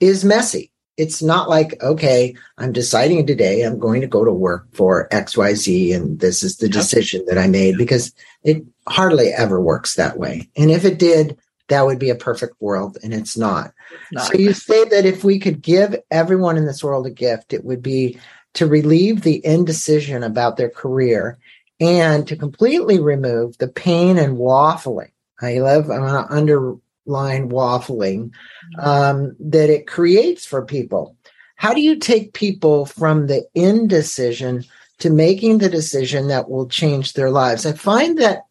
is 0.00 0.24
messy 0.24 0.70
it's 1.00 1.22
not 1.22 1.48
like, 1.48 1.82
okay, 1.82 2.34
I'm 2.58 2.72
deciding 2.72 3.26
today 3.26 3.62
I'm 3.62 3.78
going 3.78 4.02
to 4.02 4.06
go 4.06 4.22
to 4.22 4.32
work 4.32 4.66
for 4.74 5.08
XYZ 5.08 5.96
and 5.96 6.20
this 6.20 6.42
is 6.42 6.58
the 6.58 6.68
decision 6.68 7.24
that 7.26 7.38
I 7.38 7.46
made 7.46 7.78
because 7.78 8.12
it 8.44 8.62
hardly 8.86 9.28
ever 9.28 9.58
works 9.58 9.94
that 9.94 10.18
way. 10.18 10.50
And 10.58 10.70
if 10.70 10.84
it 10.84 10.98
did, 10.98 11.38
that 11.68 11.86
would 11.86 11.98
be 11.98 12.10
a 12.10 12.14
perfect 12.14 12.60
world 12.60 12.98
and 13.02 13.14
it's 13.14 13.34
not. 13.34 13.72
not. 14.12 14.26
So 14.26 14.34
you 14.34 14.52
say 14.52 14.84
that 14.90 15.06
if 15.06 15.24
we 15.24 15.38
could 15.38 15.62
give 15.62 15.96
everyone 16.10 16.58
in 16.58 16.66
this 16.66 16.84
world 16.84 17.06
a 17.06 17.10
gift, 17.10 17.54
it 17.54 17.64
would 17.64 17.82
be 17.82 18.18
to 18.54 18.66
relieve 18.66 19.22
the 19.22 19.42
indecision 19.42 20.22
about 20.22 20.58
their 20.58 20.68
career 20.68 21.38
and 21.80 22.28
to 22.28 22.36
completely 22.36 23.00
remove 23.00 23.56
the 23.56 23.68
pain 23.68 24.18
and 24.18 24.36
waffling. 24.36 25.12
I 25.40 25.60
love, 25.60 25.88
I'm 25.88 26.00
going 26.00 26.12
to 26.12 26.30
under 26.30 26.74
line 27.10 27.50
waffling 27.50 28.30
um, 28.78 29.36
that 29.40 29.68
it 29.70 29.86
creates 29.86 30.46
for 30.46 30.64
people. 30.64 31.16
How 31.56 31.74
do 31.74 31.82
you 31.82 31.96
take 31.96 32.32
people 32.32 32.86
from 32.86 33.26
the 33.26 33.44
indecision 33.54 34.64
to 34.98 35.10
making 35.10 35.58
the 35.58 35.68
decision 35.68 36.28
that 36.28 36.48
will 36.48 36.68
change 36.68 37.12
their 37.12 37.30
lives? 37.30 37.66
I 37.66 37.72
find 37.72 38.18
that 38.18 38.44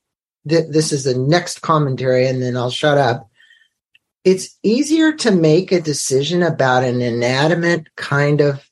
th- 0.48 0.70
this 0.70 0.92
is 0.92 1.06
the 1.06 1.18
next 1.18 1.62
commentary, 1.62 2.28
and 2.28 2.42
then 2.42 2.56
I'll 2.56 2.70
shut 2.70 2.98
up. 2.98 3.30
It's 4.24 4.58
easier 4.62 5.13
to 5.13 5.32
make 5.32 5.72
a 5.72 5.82
decision 5.82 6.44
about 6.44 6.84
an 6.84 7.01
inanimate 7.01 7.96
kind 7.96 8.42
of 8.42 8.70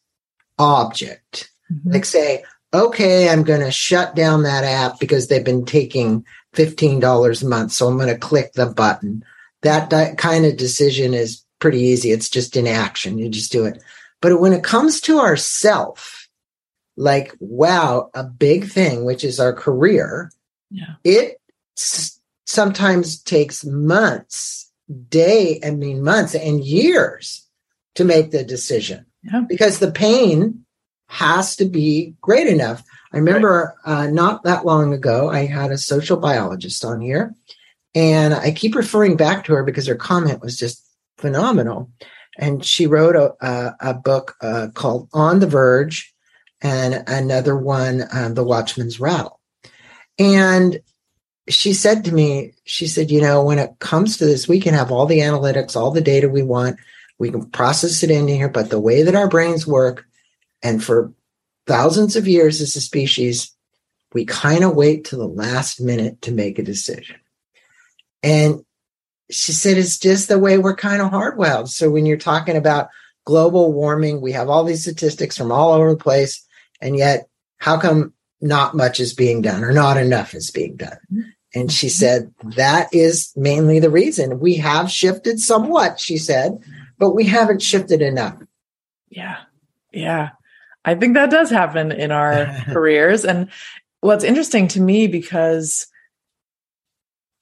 object, 0.59 1.49
mm-hmm. 1.71 1.93
like 1.93 2.05
say, 2.05 2.43
okay, 2.73 3.29
I'm 3.29 3.43
going 3.43 3.61
to 3.61 3.71
shut 3.71 4.15
down 4.15 4.43
that 4.43 4.63
app 4.63 4.99
because 4.99 5.27
they've 5.27 5.43
been 5.43 5.65
taking 5.65 6.25
$15 6.55 7.43
a 7.43 7.47
month. 7.47 7.71
So 7.71 7.87
I'm 7.87 7.97
going 7.97 8.09
to 8.09 8.17
click 8.17 8.53
the 8.53 8.65
button 8.65 9.23
that, 9.67 9.89
that 9.89 10.17
kind 10.17 10.45
of 10.45 10.55
decision 10.55 11.13
is 11.13 11.43
pretty 11.59 11.79
easy. 11.79 12.11
It's 12.11 12.29
just 12.29 12.55
in 12.55 12.67
action. 12.67 13.17
You 13.17 13.27
just 13.27 13.51
do 13.51 13.65
it. 13.65 13.83
But 14.21 14.39
when 14.39 14.53
it 14.53 14.63
comes 14.63 15.01
to 15.01 15.19
ourself, 15.19 16.29
like, 16.95 17.35
wow, 17.39 18.09
a 18.13 18.23
big 18.23 18.69
thing, 18.69 19.03
which 19.03 19.25
is 19.25 19.41
our 19.41 19.51
career, 19.51 20.31
yeah. 20.71 20.95
it 21.03 21.41
s- 21.77 22.17
sometimes 22.45 23.21
takes 23.21 23.65
months, 23.65 24.71
day, 25.09 25.59
I 25.63 25.71
mean, 25.71 26.01
months 26.01 26.33
and 26.33 26.63
years 26.63 27.45
to 27.95 28.05
make 28.05 28.31
the 28.31 28.45
decision 28.45 29.05
yeah. 29.21 29.41
because 29.49 29.79
the 29.79 29.91
pain 29.91 30.63
has 31.09 31.57
to 31.57 31.65
be 31.65 32.15
great 32.21 32.47
enough. 32.47 32.83
I 33.11 33.17
remember 33.17 33.75
right. 33.85 34.05
uh, 34.05 34.07
not 34.07 34.43
that 34.43 34.65
long 34.65 34.93
ago, 34.93 35.29
I 35.29 35.45
had 35.45 35.71
a 35.71 35.77
social 35.77 36.17
biologist 36.17 36.85
on 36.85 37.01
here 37.01 37.35
and 37.97 38.35
I 38.35 38.51
keep 38.51 38.75
referring 38.75 39.17
back 39.17 39.43
to 39.45 39.53
her 39.53 39.63
because 39.63 39.87
her 39.87 39.95
comment 39.95 40.39
was 40.39 40.55
just 40.55 40.85
phenomenal. 41.17 41.89
And 42.37 42.63
she 42.63 42.85
wrote 42.85 43.15
a, 43.15 43.33
a, 43.43 43.75
a 43.79 43.93
book 43.95 44.35
uh, 44.39 44.67
called 44.75 45.09
On 45.13 45.39
the 45.39 45.47
Verge 45.47 46.13
and 46.61 47.03
another 47.07 47.57
one, 47.57 48.03
um, 48.11 48.35
The 48.35 48.43
Watchman's 48.43 48.99
Rattle. 48.99 49.39
And 50.19 50.79
she 51.49 51.73
said 51.73 52.05
to 52.05 52.13
me, 52.13 52.53
she 52.65 52.85
said, 52.85 53.09
you 53.09 53.19
know, 53.19 53.43
when 53.43 53.57
it 53.57 53.79
comes 53.79 54.17
to 54.17 54.27
this, 54.27 54.47
we 54.47 54.59
can 54.59 54.75
have 54.75 54.91
all 54.91 55.07
the 55.07 55.21
analytics, 55.21 55.75
all 55.75 55.89
the 55.89 55.99
data 55.99 56.29
we 56.29 56.43
want. 56.43 56.77
We 57.17 57.31
can 57.31 57.49
process 57.49 58.03
it 58.03 58.11
in 58.11 58.27
here, 58.27 58.47
but 58.47 58.69
the 58.69 58.79
way 58.79 59.01
that 59.01 59.15
our 59.15 59.27
brains 59.27 59.65
work, 59.65 60.05
and 60.61 60.83
for 60.83 61.13
thousands 61.65 62.15
of 62.15 62.27
years 62.27 62.61
as 62.61 62.75
a 62.75 62.81
species, 62.81 63.55
we 64.13 64.23
kind 64.23 64.63
of 64.63 64.75
wait 64.75 65.05
to 65.05 65.15
the 65.15 65.27
last 65.27 65.81
minute 65.81 66.21
to 66.21 66.31
make 66.31 66.59
a 66.59 66.63
decision. 66.63 67.15
And 68.23 68.63
she 69.29 69.51
said, 69.51 69.77
it's 69.77 69.97
just 69.97 70.27
the 70.27 70.39
way 70.39 70.57
we're 70.57 70.75
kind 70.75 71.01
of 71.01 71.11
hardwired. 71.11 71.67
So 71.67 71.89
when 71.89 72.05
you're 72.05 72.17
talking 72.17 72.55
about 72.55 72.89
global 73.25 73.73
warming, 73.73 74.21
we 74.21 74.31
have 74.31 74.49
all 74.49 74.63
these 74.63 74.81
statistics 74.81 75.37
from 75.37 75.51
all 75.51 75.73
over 75.73 75.91
the 75.91 75.97
place. 75.97 76.45
And 76.81 76.95
yet, 76.95 77.27
how 77.57 77.77
come 77.77 78.13
not 78.39 78.75
much 78.75 78.99
is 78.99 79.13
being 79.13 79.41
done 79.41 79.63
or 79.63 79.73
not 79.73 79.97
enough 79.97 80.33
is 80.33 80.51
being 80.51 80.77
done? 80.77 80.97
And 81.53 81.71
she 81.71 81.87
mm-hmm. 81.87 81.91
said, 81.91 82.33
that 82.55 82.93
is 82.93 83.33
mainly 83.35 83.79
the 83.79 83.89
reason. 83.89 84.39
We 84.39 84.55
have 84.55 84.91
shifted 84.91 85.39
somewhat, 85.39 85.99
she 85.99 86.17
said, 86.17 86.59
but 86.97 87.11
we 87.11 87.25
haven't 87.25 87.61
shifted 87.61 88.01
enough. 88.01 88.37
Yeah. 89.09 89.37
Yeah. 89.91 90.29
I 90.85 90.95
think 90.95 91.15
that 91.15 91.31
does 91.31 91.49
happen 91.49 91.91
in 91.91 92.11
our 92.11 92.45
careers. 92.67 93.25
And 93.25 93.49
what's 94.01 94.23
interesting 94.23 94.67
to 94.69 94.81
me 94.81 95.07
because 95.07 95.87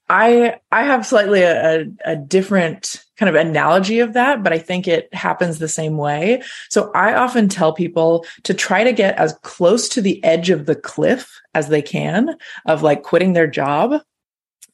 I 0.08 0.60
I 0.70 0.84
have 0.84 1.04
slightly 1.04 1.42
a, 1.42 1.80
a, 1.80 1.86
a, 2.04 2.16
different 2.16 3.04
kind 3.16 3.28
of 3.28 3.34
analogy 3.34 3.98
of 3.98 4.12
that, 4.12 4.42
but 4.42 4.52
I 4.52 4.58
think 4.58 4.86
it 4.86 5.12
happens 5.12 5.58
the 5.58 5.68
same 5.68 5.96
way. 5.96 6.42
So 6.68 6.92
I 6.94 7.14
often 7.14 7.48
tell 7.48 7.72
people 7.72 8.24
to 8.44 8.54
try 8.54 8.84
to 8.84 8.92
get 8.92 9.16
as 9.16 9.32
close 9.42 9.88
to 9.90 10.00
the 10.00 10.22
edge 10.22 10.50
of 10.50 10.66
the 10.66 10.76
cliff 10.76 11.40
as 11.54 11.68
they 11.68 11.82
can 11.82 12.36
of 12.66 12.82
like 12.82 13.02
quitting 13.02 13.32
their 13.32 13.48
job 13.48 14.00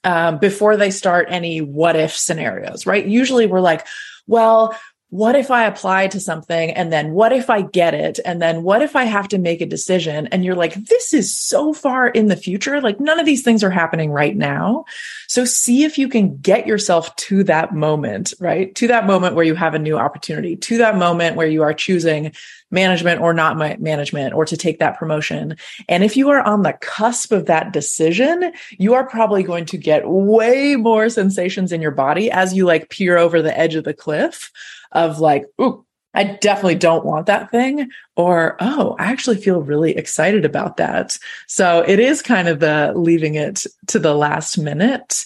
um, 0.04 0.38
before 0.38 0.76
they 0.76 0.90
start 0.90 1.28
any 1.30 1.60
what 1.60 1.96
if 1.96 2.14
scenarios, 2.14 2.86
right? 2.86 3.06
Usually 3.06 3.46
we're 3.46 3.60
like, 3.60 3.86
well, 4.26 4.76
what 5.12 5.36
if 5.36 5.50
I 5.50 5.64
apply 5.66 6.06
to 6.06 6.18
something 6.18 6.70
and 6.70 6.90
then 6.90 7.12
what 7.12 7.34
if 7.34 7.50
I 7.50 7.60
get 7.60 7.92
it? 7.92 8.18
And 8.24 8.40
then 8.40 8.62
what 8.62 8.80
if 8.80 8.96
I 8.96 9.04
have 9.04 9.28
to 9.28 9.38
make 9.38 9.60
a 9.60 9.66
decision? 9.66 10.26
And 10.28 10.42
you're 10.42 10.54
like, 10.54 10.72
this 10.86 11.12
is 11.12 11.36
so 11.36 11.74
far 11.74 12.08
in 12.08 12.28
the 12.28 12.36
future. 12.36 12.80
Like 12.80 12.98
none 12.98 13.20
of 13.20 13.26
these 13.26 13.42
things 13.42 13.62
are 13.62 13.68
happening 13.68 14.10
right 14.10 14.34
now. 14.34 14.86
So 15.28 15.44
see 15.44 15.84
if 15.84 15.98
you 15.98 16.08
can 16.08 16.38
get 16.38 16.66
yourself 16.66 17.14
to 17.16 17.44
that 17.44 17.74
moment, 17.74 18.32
right? 18.40 18.74
To 18.76 18.86
that 18.86 19.06
moment 19.06 19.34
where 19.34 19.44
you 19.44 19.54
have 19.54 19.74
a 19.74 19.78
new 19.78 19.98
opportunity, 19.98 20.56
to 20.56 20.78
that 20.78 20.96
moment 20.96 21.36
where 21.36 21.46
you 21.46 21.62
are 21.62 21.74
choosing 21.74 22.32
management 22.70 23.20
or 23.20 23.34
not 23.34 23.58
management 23.58 24.32
or 24.32 24.46
to 24.46 24.56
take 24.56 24.78
that 24.78 24.98
promotion. 24.98 25.58
And 25.90 26.02
if 26.04 26.16
you 26.16 26.30
are 26.30 26.40
on 26.40 26.62
the 26.62 26.72
cusp 26.80 27.32
of 27.32 27.44
that 27.44 27.74
decision, 27.74 28.50
you 28.78 28.94
are 28.94 29.06
probably 29.06 29.42
going 29.42 29.66
to 29.66 29.76
get 29.76 30.08
way 30.08 30.76
more 30.76 31.10
sensations 31.10 31.70
in 31.70 31.82
your 31.82 31.90
body 31.90 32.30
as 32.30 32.54
you 32.54 32.64
like 32.64 32.88
peer 32.88 33.18
over 33.18 33.42
the 33.42 33.56
edge 33.58 33.74
of 33.74 33.84
the 33.84 33.92
cliff 33.92 34.50
of 34.92 35.18
like, 35.18 35.46
ooh, 35.60 35.84
I 36.14 36.24
definitely 36.24 36.74
don't 36.76 37.04
want 37.04 37.26
that 37.26 37.50
thing. 37.50 37.88
Or, 38.16 38.56
oh, 38.60 38.96
I 38.98 39.06
actually 39.06 39.38
feel 39.38 39.62
really 39.62 39.96
excited 39.96 40.44
about 40.44 40.76
that. 40.76 41.18
So 41.46 41.84
it 41.86 41.98
is 41.98 42.22
kind 42.22 42.48
of 42.48 42.60
the 42.60 42.92
leaving 42.94 43.34
it 43.34 43.64
to 43.88 43.98
the 43.98 44.14
last 44.14 44.58
minute. 44.58 45.24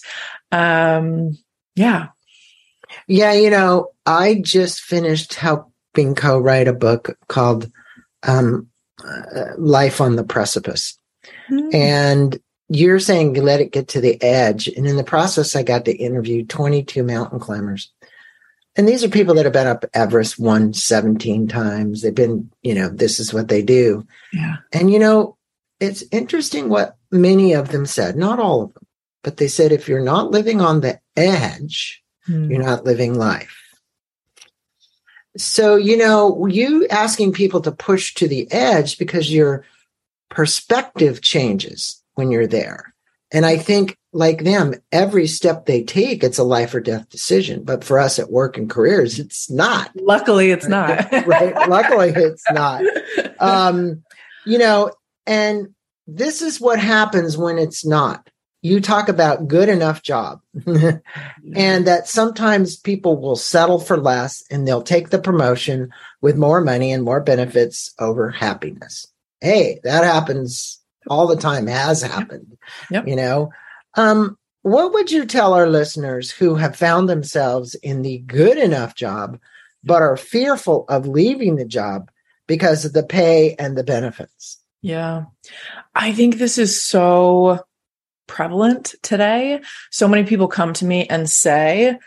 Um, 0.52 1.36
yeah. 1.74 2.08
Yeah. 3.08 3.32
You 3.32 3.50
know, 3.50 3.88
I 4.06 4.40
just 4.42 4.80
finished 4.80 5.34
helping 5.34 6.14
co 6.14 6.38
write 6.38 6.68
a 6.68 6.72
book 6.72 7.18
called 7.28 7.70
um, 8.22 8.68
uh, 9.04 9.56
Life 9.58 10.00
on 10.00 10.16
the 10.16 10.24
Precipice. 10.24 10.98
Mm. 11.50 11.74
And 11.74 12.40
you're 12.68 12.98
saying 12.98 13.34
let 13.34 13.60
it 13.60 13.72
get 13.72 13.88
to 13.88 14.00
the 14.00 14.20
edge. 14.22 14.68
And 14.68 14.86
in 14.86 14.96
the 14.96 15.04
process, 15.04 15.54
I 15.54 15.62
got 15.62 15.84
to 15.84 15.92
interview 15.92 16.44
22 16.44 17.02
mountain 17.02 17.38
climbers 17.38 17.90
and 18.76 18.86
these 18.88 19.02
are 19.02 19.08
people 19.08 19.34
that 19.34 19.44
have 19.44 19.52
been 19.52 19.66
up 19.66 19.84
Everest 19.94 20.38
one 20.38 20.72
seventeen 20.72 21.48
times. 21.48 22.02
They've 22.02 22.14
been, 22.14 22.50
you 22.62 22.74
know, 22.74 22.88
this 22.88 23.18
is 23.18 23.32
what 23.32 23.48
they 23.48 23.62
do. 23.62 24.06
Yeah. 24.32 24.56
And, 24.72 24.92
you 24.92 24.98
know, 24.98 25.36
it's 25.80 26.04
interesting 26.10 26.68
what 26.68 26.96
many 27.10 27.52
of 27.52 27.70
them 27.70 27.86
said, 27.86 28.16
not 28.16 28.38
all 28.38 28.62
of 28.62 28.74
them, 28.74 28.86
but 29.22 29.36
they 29.36 29.48
said 29.48 29.72
if 29.72 29.88
you're 29.88 30.00
not 30.04 30.30
living 30.30 30.60
on 30.60 30.80
the 30.80 31.00
edge, 31.16 32.02
Hmm. 32.26 32.50
you're 32.50 32.62
not 32.62 32.84
living 32.84 33.14
life. 33.14 33.56
So, 35.36 35.76
you 35.76 35.96
know, 35.96 36.46
you 36.46 36.86
asking 36.88 37.32
people 37.32 37.60
to 37.60 37.70
push 37.70 38.14
to 38.14 38.26
the 38.26 38.50
edge 38.50 38.98
because 38.98 39.32
your 39.32 39.64
perspective 40.28 41.20
changes 41.22 42.02
when 42.14 42.32
you're 42.32 42.48
there. 42.48 42.94
And 43.36 43.44
I 43.44 43.58
think, 43.58 43.98
like 44.14 44.44
them, 44.44 44.72
every 44.90 45.26
step 45.26 45.66
they 45.66 45.82
take, 45.82 46.24
it's 46.24 46.38
a 46.38 46.42
life 46.42 46.74
or 46.74 46.80
death 46.80 47.10
decision. 47.10 47.64
But 47.64 47.84
for 47.84 47.98
us 47.98 48.18
at 48.18 48.30
work 48.30 48.56
and 48.56 48.70
careers, 48.70 49.18
it's 49.18 49.50
not. 49.50 49.90
Luckily, 49.94 50.52
it's 50.52 50.66
not. 50.66 51.12
right. 51.26 51.68
Luckily, 51.68 52.14
it's 52.16 52.50
not. 52.50 52.82
Um, 53.38 54.02
you 54.46 54.56
know, 54.56 54.92
and 55.26 55.74
this 56.06 56.40
is 56.40 56.58
what 56.58 56.78
happens 56.78 57.36
when 57.36 57.58
it's 57.58 57.84
not. 57.84 58.30
You 58.62 58.80
talk 58.80 59.10
about 59.10 59.46
good 59.46 59.68
enough 59.68 60.02
job, 60.02 60.40
and 60.66 61.86
that 61.86 62.08
sometimes 62.08 62.78
people 62.78 63.20
will 63.20 63.36
settle 63.36 63.78
for 63.78 63.98
less 63.98 64.42
and 64.50 64.66
they'll 64.66 64.80
take 64.80 65.10
the 65.10 65.18
promotion 65.18 65.90
with 66.22 66.38
more 66.38 66.62
money 66.62 66.92
and 66.92 67.04
more 67.04 67.20
benefits 67.20 67.92
over 67.98 68.30
happiness. 68.30 69.06
Hey, 69.42 69.80
that 69.84 70.04
happens 70.04 70.80
all 71.08 71.26
the 71.26 71.36
time, 71.36 71.66
has 71.66 72.02
happened. 72.02 72.56
Yep. 72.90 73.08
You 73.08 73.16
know, 73.16 73.50
um, 73.94 74.38
what 74.62 74.92
would 74.92 75.10
you 75.10 75.24
tell 75.24 75.54
our 75.54 75.68
listeners 75.68 76.30
who 76.30 76.56
have 76.56 76.74
found 76.76 77.08
themselves 77.08 77.74
in 77.76 78.02
the 78.02 78.18
good 78.18 78.58
enough 78.58 78.94
job, 78.94 79.38
but 79.84 80.02
are 80.02 80.16
fearful 80.16 80.84
of 80.88 81.06
leaving 81.06 81.56
the 81.56 81.64
job 81.64 82.10
because 82.46 82.84
of 82.84 82.92
the 82.92 83.04
pay 83.04 83.54
and 83.58 83.76
the 83.76 83.84
benefits? 83.84 84.58
Yeah. 84.82 85.26
I 85.94 86.12
think 86.12 86.38
this 86.38 86.58
is 86.58 86.84
so 86.84 87.64
prevalent 88.26 88.94
today. 89.02 89.60
So 89.90 90.08
many 90.08 90.24
people 90.24 90.48
come 90.48 90.72
to 90.74 90.84
me 90.84 91.06
and 91.06 91.30
say, 91.30 91.98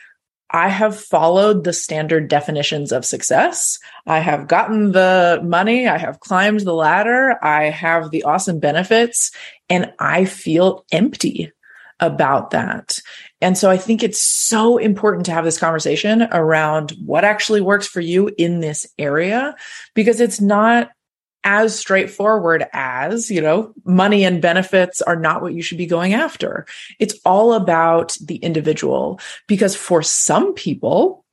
I 0.52 0.70
have 0.70 1.00
followed 1.00 1.64
the 1.64 1.74
standard 1.74 2.28
definitions 2.28 2.92
of 2.92 3.06
success. 3.06 3.78
I 4.08 4.20
have 4.20 4.48
gotten 4.48 4.92
the 4.92 5.40
money. 5.44 5.88
I 5.88 5.98
have 5.98 6.20
climbed 6.20 6.62
the 6.62 6.74
ladder. 6.74 7.36
I 7.44 7.66
have 7.66 8.10
the 8.10 8.24
awesome 8.24 8.60
benefits 8.60 9.32
and 9.70 9.94
I 10.00 10.26
feel 10.26 10.86
empty 10.92 11.52
about 12.00 12.52
that. 12.52 13.00
And 13.42 13.58
so 13.58 13.70
I 13.70 13.78
think 13.78 14.04
it's 14.04 14.22
so 14.22 14.78
important 14.78 15.26
to 15.28 15.34
have 15.34 15.46
this 15.46 15.60
conversation 15.60 16.24
around 16.32 16.94
what 17.06 17.24
actually 17.24 17.62
works 17.62 17.88
for 17.88 18.02
you 18.02 18.32
in 18.38 18.60
this 18.60 18.88
area 18.98 19.56
because 19.94 20.20
it's 20.20 20.42
not 20.42 20.90
as 21.44 21.78
straightforward 21.78 22.66
as, 22.74 23.32
you 23.32 23.42
know, 23.42 23.74
money 23.86 24.24
and 24.26 24.42
benefits 24.42 25.02
are 25.02 25.16
not 25.16 25.42
what 25.42 25.54
you 25.54 25.62
should 25.62 25.78
be 25.78 25.86
going 25.86 26.14
after. 26.14 26.66
It's 27.00 27.18
all 27.26 27.54
about 27.54 28.18
the 28.22 28.38
individual 28.38 29.20
because 29.48 29.76
for 29.76 30.02
some 30.02 30.54
people, 30.54 31.26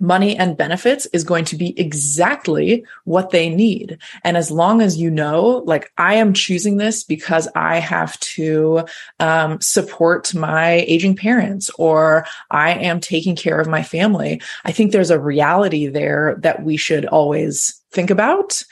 money 0.00 0.36
and 0.36 0.56
benefits 0.56 1.06
is 1.06 1.24
going 1.24 1.44
to 1.46 1.56
be 1.56 1.78
exactly 1.78 2.84
what 3.04 3.30
they 3.30 3.48
need. 3.48 3.98
And 4.24 4.36
as 4.36 4.50
long 4.50 4.80
as 4.80 4.96
you 4.96 5.10
know, 5.10 5.62
like 5.66 5.92
I 5.98 6.14
am 6.14 6.32
choosing 6.32 6.76
this 6.76 7.02
because 7.02 7.48
I 7.54 7.78
have 7.78 8.18
to 8.20 8.84
um, 9.20 9.60
support 9.60 10.34
my 10.34 10.84
aging 10.86 11.16
parents 11.16 11.70
or 11.78 12.26
I 12.50 12.74
am 12.74 13.00
taking 13.00 13.36
care 13.36 13.60
of 13.60 13.68
my 13.68 13.82
family, 13.82 14.40
I 14.64 14.72
think 14.72 14.92
there's 14.92 15.10
a 15.10 15.18
reality 15.18 15.86
there 15.86 16.36
that 16.40 16.62
we 16.62 16.76
should 16.76 17.06
always 17.06 17.80
think 17.90 18.10
about. 18.10 18.62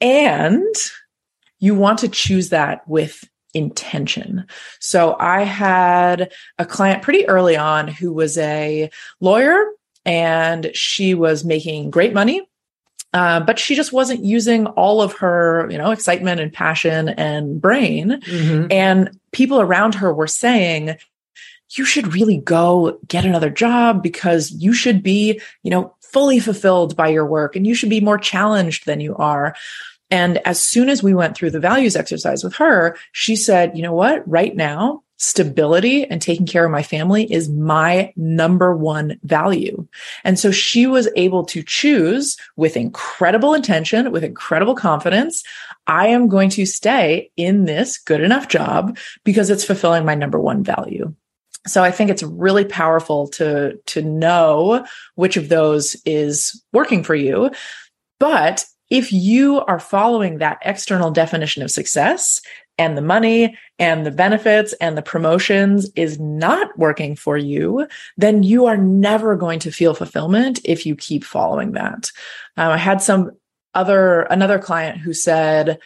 And 0.00 0.74
you 1.58 1.74
want 1.74 1.98
to 2.00 2.08
choose 2.08 2.50
that 2.50 2.86
with 2.88 3.28
intention. 3.54 4.46
So 4.78 5.16
I 5.18 5.42
had 5.42 6.32
a 6.58 6.66
client 6.66 7.02
pretty 7.02 7.26
early 7.28 7.56
on 7.56 7.88
who 7.88 8.12
was 8.12 8.38
a 8.38 8.90
lawyer 9.20 9.64
and 10.04 10.70
she 10.74 11.14
was 11.14 11.44
making 11.44 11.90
great 11.90 12.14
money. 12.14 12.46
Uh, 13.14 13.40
but 13.40 13.58
she 13.58 13.74
just 13.74 13.92
wasn't 13.92 14.22
using 14.22 14.66
all 14.66 15.00
of 15.00 15.14
her, 15.14 15.66
you 15.70 15.78
know, 15.78 15.90
excitement 15.90 16.40
and 16.40 16.52
passion 16.52 17.08
and 17.08 17.60
brain. 17.60 18.20
Mhm. 18.26 18.70
And 18.70 19.18
people 19.32 19.60
around 19.60 19.94
her 19.94 20.12
were 20.12 20.26
saying, 20.26 20.96
you 21.70 21.84
should 21.84 22.14
really 22.14 22.36
go 22.36 22.98
get 23.08 23.24
another 23.24 23.50
job 23.50 24.02
because 24.02 24.50
you 24.52 24.72
should 24.72 25.02
be, 25.02 25.40
you 25.62 25.70
know, 25.70 25.94
fully 26.02 26.38
fulfilled 26.38 26.96
by 26.96 27.08
your 27.08 27.26
work 27.26 27.56
and 27.56 27.66
you 27.66 27.74
should 27.74 27.90
be 27.90 28.00
more 28.00 28.18
challenged 28.18 28.86
than 28.86 29.00
you 29.00 29.16
are. 29.16 29.54
And 30.10 30.38
as 30.46 30.62
soon 30.62 30.88
as 30.88 31.02
we 31.02 31.14
went 31.14 31.36
through 31.36 31.50
the 31.50 31.60
values 31.60 31.96
exercise 31.96 32.42
with 32.42 32.54
her, 32.54 32.96
she 33.12 33.36
said, 33.36 33.76
you 33.76 33.82
know 33.82 33.92
what? 33.92 34.26
Right 34.28 34.56
now, 34.56 35.02
stability 35.18 36.04
and 36.04 36.22
taking 36.22 36.46
care 36.46 36.64
of 36.64 36.70
my 36.70 36.82
family 36.82 37.30
is 37.30 37.48
my 37.48 38.12
number 38.16 38.74
one 38.74 39.18
value. 39.24 39.86
And 40.24 40.38
so 40.38 40.50
she 40.50 40.86
was 40.86 41.08
able 41.16 41.44
to 41.46 41.62
choose 41.62 42.36
with 42.56 42.76
incredible 42.76 43.52
intention, 43.52 44.12
with 44.12 44.24
incredible 44.24 44.76
confidence. 44.76 45.42
I 45.86 46.08
am 46.08 46.28
going 46.28 46.50
to 46.50 46.66
stay 46.66 47.30
in 47.36 47.64
this 47.64 47.98
good 47.98 48.20
enough 48.20 48.48
job 48.48 48.96
because 49.24 49.50
it's 49.50 49.64
fulfilling 49.64 50.04
my 50.04 50.14
number 50.14 50.38
one 50.38 50.62
value. 50.62 51.14
So 51.66 51.82
I 51.82 51.90
think 51.90 52.10
it's 52.10 52.22
really 52.22 52.64
powerful 52.64 53.28
to, 53.30 53.78
to 53.86 54.02
know 54.02 54.86
which 55.16 55.36
of 55.36 55.48
those 55.48 55.96
is 56.06 56.62
working 56.72 57.02
for 57.02 57.14
you. 57.14 57.50
But 58.20 58.64
if 58.90 59.12
you 59.12 59.60
are 59.60 59.78
following 59.78 60.38
that 60.38 60.58
external 60.62 61.10
definition 61.10 61.62
of 61.62 61.70
success 61.70 62.40
and 62.78 62.96
the 62.96 63.02
money 63.02 63.56
and 63.78 64.06
the 64.06 64.10
benefits 64.10 64.72
and 64.74 64.96
the 64.96 65.02
promotions 65.02 65.90
is 65.94 66.18
not 66.18 66.76
working 66.78 67.16
for 67.16 67.36
you, 67.36 67.86
then 68.16 68.42
you 68.42 68.66
are 68.66 68.76
never 68.76 69.36
going 69.36 69.58
to 69.60 69.72
feel 69.72 69.94
fulfillment 69.94 70.60
if 70.64 70.86
you 70.86 70.94
keep 70.94 71.24
following 71.24 71.72
that. 71.72 72.10
Um, 72.56 72.72
I 72.72 72.78
had 72.78 73.02
some 73.02 73.32
other, 73.74 74.22
another 74.22 74.58
client 74.58 74.98
who 74.98 75.12
said, 75.12 75.78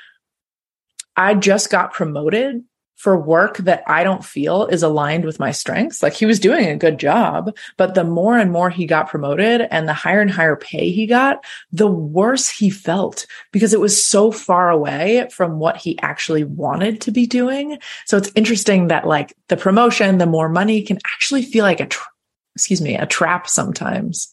I 1.16 1.34
just 1.34 1.70
got 1.70 1.92
promoted 1.92 2.62
for 3.02 3.18
work 3.18 3.56
that 3.56 3.82
I 3.88 4.04
don't 4.04 4.24
feel 4.24 4.66
is 4.66 4.84
aligned 4.84 5.24
with 5.24 5.40
my 5.40 5.50
strengths. 5.50 6.04
Like 6.04 6.12
he 6.12 6.24
was 6.24 6.38
doing 6.38 6.68
a 6.68 6.76
good 6.76 6.98
job, 6.98 7.52
but 7.76 7.96
the 7.96 8.04
more 8.04 8.38
and 8.38 8.52
more 8.52 8.70
he 8.70 8.86
got 8.86 9.08
promoted 9.08 9.62
and 9.72 9.88
the 9.88 9.92
higher 9.92 10.20
and 10.20 10.30
higher 10.30 10.54
pay 10.54 10.92
he 10.92 11.08
got, 11.08 11.44
the 11.72 11.88
worse 11.88 12.48
he 12.48 12.70
felt 12.70 13.26
because 13.50 13.74
it 13.74 13.80
was 13.80 14.00
so 14.00 14.30
far 14.30 14.70
away 14.70 15.28
from 15.32 15.58
what 15.58 15.76
he 15.76 15.98
actually 15.98 16.44
wanted 16.44 17.00
to 17.00 17.10
be 17.10 17.26
doing. 17.26 17.76
So 18.06 18.16
it's 18.16 18.30
interesting 18.36 18.86
that 18.86 19.04
like 19.04 19.34
the 19.48 19.56
promotion, 19.56 20.18
the 20.18 20.26
more 20.26 20.48
money 20.48 20.80
can 20.82 20.98
actually 21.12 21.42
feel 21.42 21.64
like 21.64 21.80
a, 21.80 21.86
tra- 21.86 22.06
excuse 22.54 22.80
me, 22.80 22.94
a 22.94 23.04
trap 23.04 23.48
sometimes. 23.48 24.32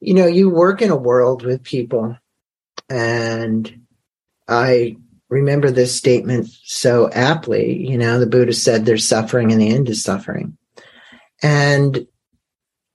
You 0.00 0.14
know, 0.14 0.26
you 0.26 0.48
work 0.48 0.80
in 0.80 0.88
a 0.88 0.96
world 0.96 1.44
with 1.44 1.62
people, 1.62 2.16
and 2.88 3.82
I 4.48 4.96
remember 5.30 5.70
this 5.70 5.96
statement 5.96 6.48
so 6.64 7.10
aptly. 7.12 7.86
You 7.88 7.96
know, 7.96 8.18
the 8.18 8.26
Buddha 8.26 8.52
said 8.52 8.84
there's 8.84 9.08
suffering 9.08 9.52
and 9.52 9.60
the 9.60 9.70
end 9.70 9.88
is 9.88 10.02
suffering. 10.02 10.58
And 11.42 12.06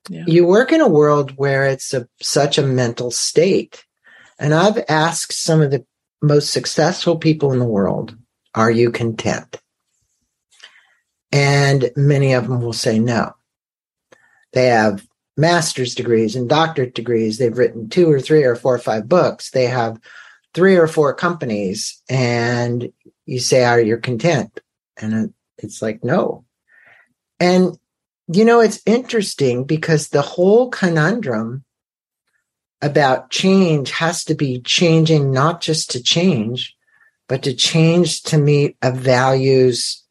Yeah. 0.10 0.26
you 0.28 0.46
work 0.46 0.72
in 0.72 0.82
a 0.82 0.88
world 0.88 1.32
where 1.38 1.66
it's 1.66 1.94
a, 1.94 2.08
such 2.22 2.58
a 2.60 2.64
mental 2.68 3.10
state. 3.10 3.84
And 4.38 4.54
I've 4.54 4.84
asked 4.90 5.34
some 5.34 5.62
of 5.62 5.72
the 5.72 5.86
most 6.22 6.52
successful 6.52 7.18
people 7.18 7.54
in 7.54 7.60
the 7.60 7.66
world, 7.66 8.16
are 8.54 8.70
you 8.70 8.92
content? 8.92 9.60
And 11.32 11.90
many 11.96 12.34
of 12.34 12.48
them 12.48 12.62
will 12.62 12.74
say 12.74 13.00
no. 13.00 13.34
They 14.54 14.68
have 14.68 15.06
master's 15.38 15.96
degrees 15.96 16.36
and 16.36 16.48
doctorate 16.48 16.96
degrees. 16.96 17.38
They've 17.38 17.58
written 17.58 17.90
two 17.90 18.10
or 18.10 18.22
three 18.22 18.44
or 18.44 18.56
four 18.56 18.76
or 18.76 18.80
five 18.80 19.10
books. 19.10 19.50
They 19.52 19.66
have 19.66 20.00
three 20.56 20.78
or 20.78 20.88
four 20.88 21.14
companies. 21.14 22.02
And 22.10 22.92
you 23.26 23.40
say, 23.40 23.64
are 23.66 23.80
you 23.80 23.98
content? 23.98 24.60
And 24.98 25.34
it's 25.58 25.82
like, 25.82 26.04
no. 26.04 26.46
And, 27.40 27.78
you 28.28 28.46
know, 28.46 28.62
it's 28.62 28.82
interesting 28.86 29.66
because 29.66 30.08
the 30.08 30.22
whole 30.24 30.70
conundrum 30.70 31.64
about 32.82 33.30
change 33.30 33.92
has 33.92 34.24
to 34.26 34.36
be 34.36 34.62
changing, 34.62 35.32
not 35.32 35.62
just 35.62 35.92
to 35.92 36.02
change, 36.02 36.76
but 37.28 37.44
to 37.44 37.54
change 37.54 38.24
to 38.24 38.38
meet 38.38 38.78
a 38.82 38.92
values, 38.92 40.04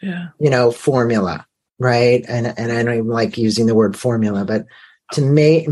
Yeah. 0.00 0.28
you 0.40 0.50
know, 0.50 0.70
formula, 0.70 1.46
right? 1.78 2.24
And 2.28 2.46
and 2.58 2.72
I 2.72 2.82
don't 2.82 2.94
even 2.94 3.08
like 3.08 3.36
using 3.36 3.66
the 3.66 3.74
word 3.74 3.96
formula, 3.96 4.44
but 4.44 4.66
to 5.12 5.20
make 5.20 5.68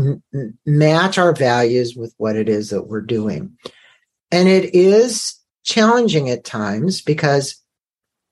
match 0.65 1.17
our 1.17 1.33
values 1.33 1.95
with 1.95 2.13
what 2.17 2.35
it 2.35 2.47
is 2.49 2.69
that 2.69 2.83
we're 2.83 3.01
doing. 3.01 3.57
And 4.33 4.49
it 4.49 4.73
is 4.73 5.39
challenging 5.63 6.27
at 6.31 6.43
times 6.43 7.01
because 7.01 7.61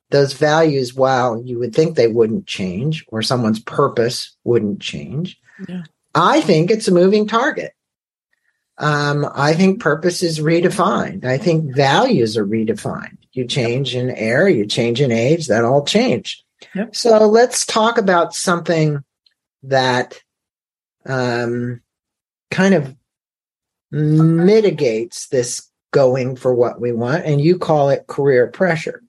those 0.10 0.34
values, 0.34 0.96
while 0.96 1.40
you 1.44 1.60
would 1.60 1.76
think 1.76 1.96
they 1.96 2.08
wouldn't 2.08 2.48
change 2.48 3.06
or 3.10 3.22
someone's 3.22 3.60
purpose 3.60 4.36
wouldn't 4.44 4.82
change, 4.82 5.40
Yeah. 5.70 5.84
I 6.16 6.42
think 6.42 6.72
it's 6.72 6.88
a 6.88 6.92
moving 6.92 7.28
target. 7.28 7.74
Um, 8.80 9.30
I 9.36 9.54
think 9.54 9.80
purpose 9.80 10.24
is 10.24 10.40
redefined. 10.40 11.24
I 11.24 11.38
think 11.38 11.76
values 11.76 12.36
are 12.36 12.46
redefined. 12.46 13.18
You 13.32 13.46
change 13.46 13.96
in 13.96 14.10
air, 14.10 14.50
you 14.50 14.66
change 14.66 15.02
in 15.02 15.12
age, 15.12 15.48
that 15.48 15.64
all 15.64 15.86
change. 15.86 16.44
Yep. 16.74 16.96
So 16.96 17.28
let's 17.28 17.66
talk 17.66 18.00
about 18.00 18.34
something 18.34 19.04
that 19.64 20.20
um, 21.06 21.82
kind 22.50 22.74
of 22.74 22.96
mitigates 23.92 25.28
this 25.28 25.71
going 25.92 26.36
for 26.36 26.54
what 26.54 26.80
we 26.82 26.92
want, 26.92 27.26
and 27.26 27.42
you 27.42 27.58
call 27.58 27.90
it 27.90 28.08
career 28.08 28.48
pressure. 28.48 29.04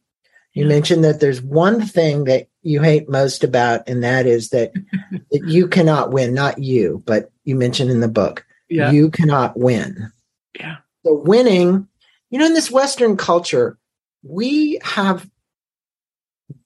You 0.53 0.64
yeah. 0.64 0.68
mentioned 0.68 1.05
that 1.05 1.21
there's 1.21 1.40
one 1.40 1.81
thing 1.81 2.25
that 2.25 2.49
you 2.62 2.83
hate 2.83 3.09
most 3.09 3.42
about, 3.42 3.88
and 3.88 4.05
that 4.05 4.27
is 4.27 4.51
that, 4.51 4.73
that 5.31 5.45
you 5.47 5.68
cannot 5.68 6.12
win, 6.12 6.35
not 6.35 6.59
you, 6.59 7.03
but 7.07 7.31
you 7.45 7.57
mentioned 7.57 7.90
in 7.90 8.01
the 8.01 8.09
book 8.09 8.45
yeah. 8.73 8.90
you 8.90 9.11
cannot 9.11 9.57
win. 9.57 10.11
Yeah. 10.59 10.77
So 11.05 11.14
winning, 11.14 11.88
you 12.31 12.38
know, 12.38 12.47
in 12.47 12.55
this 12.55 12.71
Western 12.71 13.16
culture, 13.16 13.79
we 14.23 14.79
have 14.83 15.29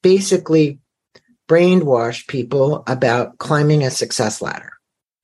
basically 0.03 0.79
brainwashed 1.49 2.29
people 2.29 2.85
about 2.87 3.39
climbing 3.39 3.83
a 3.83 3.91
success 3.91 4.41
ladder. 4.41 4.73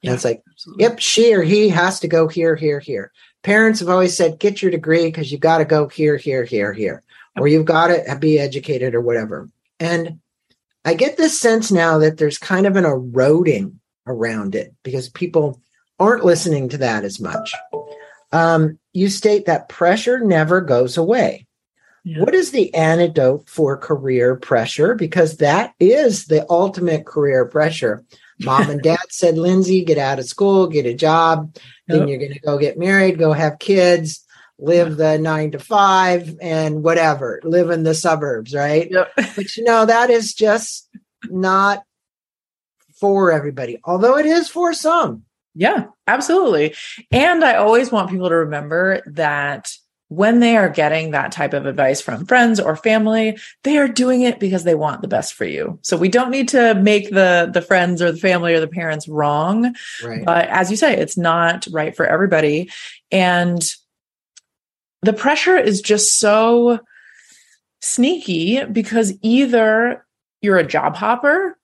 Yeah, 0.00 0.10
and 0.10 0.14
it's 0.16 0.24
like, 0.24 0.42
absolutely. 0.50 0.82
yep, 0.82 0.98
she 0.98 1.34
or 1.34 1.42
he 1.42 1.68
has 1.68 2.00
to 2.00 2.08
go 2.08 2.26
here, 2.26 2.56
here, 2.56 2.80
here. 2.80 3.12
Parents 3.42 3.80
have 3.80 3.88
always 3.88 4.16
said, 4.16 4.38
get 4.38 4.62
your 4.62 4.70
degree 4.70 5.06
because 5.06 5.32
you've 5.32 5.40
got 5.40 5.58
to 5.58 5.64
go 5.64 5.88
here, 5.88 6.16
here, 6.16 6.44
here, 6.44 6.72
here, 6.72 7.02
or 7.36 7.48
you've 7.48 7.64
got 7.64 7.88
to 7.88 8.16
be 8.16 8.38
educated 8.38 8.94
or 8.94 9.00
whatever. 9.00 9.48
And 9.80 10.20
I 10.84 10.94
get 10.94 11.16
this 11.16 11.38
sense 11.38 11.70
now 11.72 11.98
that 11.98 12.18
there's 12.18 12.38
kind 12.38 12.66
of 12.66 12.76
an 12.76 12.84
eroding 12.84 13.80
around 14.06 14.54
it 14.54 14.74
because 14.82 15.08
people 15.08 15.60
aren't 15.98 16.24
listening 16.24 16.68
to 16.70 16.78
that 16.78 17.04
as 17.04 17.20
much. 17.20 17.54
Um, 18.32 18.78
you 18.92 19.08
state 19.08 19.46
that 19.46 19.68
pressure 19.68 20.20
never 20.20 20.60
goes 20.60 20.96
away. 20.96 21.46
Yeah. 22.04 22.20
What 22.20 22.34
is 22.34 22.50
the 22.50 22.74
antidote 22.74 23.48
for 23.48 23.76
career 23.76 24.34
pressure? 24.34 24.94
Because 24.94 25.36
that 25.36 25.74
is 25.78 26.26
the 26.26 26.44
ultimate 26.50 27.06
career 27.06 27.44
pressure. 27.44 28.04
Mom 28.40 28.70
and 28.70 28.82
dad 28.82 28.98
said, 29.10 29.38
Lindsay, 29.38 29.84
get 29.84 29.98
out 29.98 30.18
of 30.18 30.26
school, 30.26 30.66
get 30.66 30.86
a 30.86 30.94
job. 30.94 31.56
Yep. 31.92 32.00
Then 32.00 32.08
you're 32.08 32.18
going 32.18 32.32
to 32.32 32.40
go 32.40 32.58
get 32.58 32.78
married, 32.78 33.18
go 33.18 33.32
have 33.32 33.58
kids, 33.58 34.24
live 34.58 34.96
the 34.96 35.18
nine 35.18 35.52
to 35.52 35.58
five, 35.58 36.36
and 36.40 36.82
whatever, 36.82 37.40
live 37.44 37.70
in 37.70 37.82
the 37.82 37.94
suburbs, 37.94 38.54
right? 38.54 38.90
Yep. 38.90 39.12
But 39.36 39.56
you 39.56 39.64
know, 39.64 39.86
that 39.86 40.10
is 40.10 40.34
just 40.34 40.88
not 41.24 41.82
for 42.94 43.32
everybody, 43.32 43.80
although 43.84 44.16
it 44.16 44.26
is 44.26 44.48
for 44.48 44.72
some. 44.72 45.24
Yeah, 45.54 45.86
absolutely. 46.06 46.74
And 47.10 47.44
I 47.44 47.56
always 47.56 47.92
want 47.92 48.10
people 48.10 48.28
to 48.28 48.36
remember 48.36 49.02
that 49.06 49.72
when 50.16 50.40
they 50.40 50.56
are 50.56 50.68
getting 50.68 51.10
that 51.10 51.32
type 51.32 51.54
of 51.54 51.64
advice 51.64 52.00
from 52.00 52.26
friends 52.26 52.60
or 52.60 52.76
family, 52.76 53.38
they 53.62 53.78
are 53.78 53.88
doing 53.88 54.22
it 54.22 54.38
because 54.38 54.64
they 54.64 54.74
want 54.74 55.00
the 55.00 55.08
best 55.08 55.34
for 55.34 55.44
you. 55.44 55.78
So 55.82 55.96
we 55.96 56.08
don't 56.08 56.30
need 56.30 56.48
to 56.48 56.74
make 56.74 57.10
the 57.10 57.50
the 57.52 57.62
friends 57.62 58.02
or 58.02 58.12
the 58.12 58.18
family 58.18 58.54
or 58.54 58.60
the 58.60 58.68
parents 58.68 59.08
wrong. 59.08 59.74
Right. 60.04 60.24
But 60.24 60.48
as 60.48 60.70
you 60.70 60.76
say, 60.76 60.96
it's 60.96 61.16
not 61.16 61.66
right 61.72 61.96
for 61.96 62.04
everybody. 62.04 62.70
And 63.10 63.62
the 65.00 65.14
pressure 65.14 65.56
is 65.56 65.80
just 65.80 66.18
so 66.18 66.80
sneaky 67.80 68.64
because 68.64 69.14
either 69.22 70.04
you're 70.40 70.58
a 70.58 70.66
job 70.66 70.94
hopper 70.94 71.58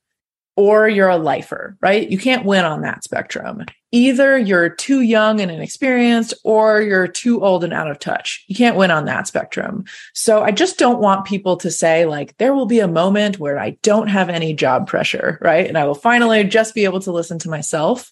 or 0.59 0.89
you're 0.89 1.09
a 1.09 1.17
lifer, 1.17 1.77
right? 1.81 2.11
You 2.11 2.19
can't 2.19 2.45
win 2.45 2.65
on 2.65 2.81
that 2.81 3.05
spectrum. 3.05 3.65
Either 3.93 4.37
you're 4.37 4.69
too 4.69 5.03
young 5.03 5.41
and 5.41 5.53
inexperienced 5.53 6.35
or 6.43 6.81
you're 6.81 7.07
too 7.07 7.45
old 7.45 7.63
and 7.63 7.73
out 7.73 7.89
of 7.89 8.01
touch. 8.01 8.45
You 8.49 8.57
can't 8.57 8.77
win 8.77 8.91
on 8.91 9.05
that 9.05 9.29
spectrum. 9.29 9.85
So 10.15 10.43
I 10.43 10.51
just 10.51 10.77
don't 10.77 10.99
want 10.99 11.27
people 11.27 11.59
to 11.59 11.71
say 11.71 12.07
like, 12.07 12.37
there 12.39 12.55
will 12.55 12.67
be 12.67 12.81
a 12.81 12.89
moment 12.89 13.39
where 13.39 13.57
I 13.57 13.79
don't 13.85 14.09
have 14.09 14.29
any 14.29 14.53
job 14.53 14.89
pressure, 14.89 15.39
right? 15.41 15.69
And 15.69 15.79
I 15.79 15.85
will 15.85 15.95
finally 15.95 16.43
just 16.43 16.75
be 16.75 16.83
able 16.83 16.99
to 17.03 17.13
listen 17.13 17.39
to 17.39 17.49
myself. 17.49 18.11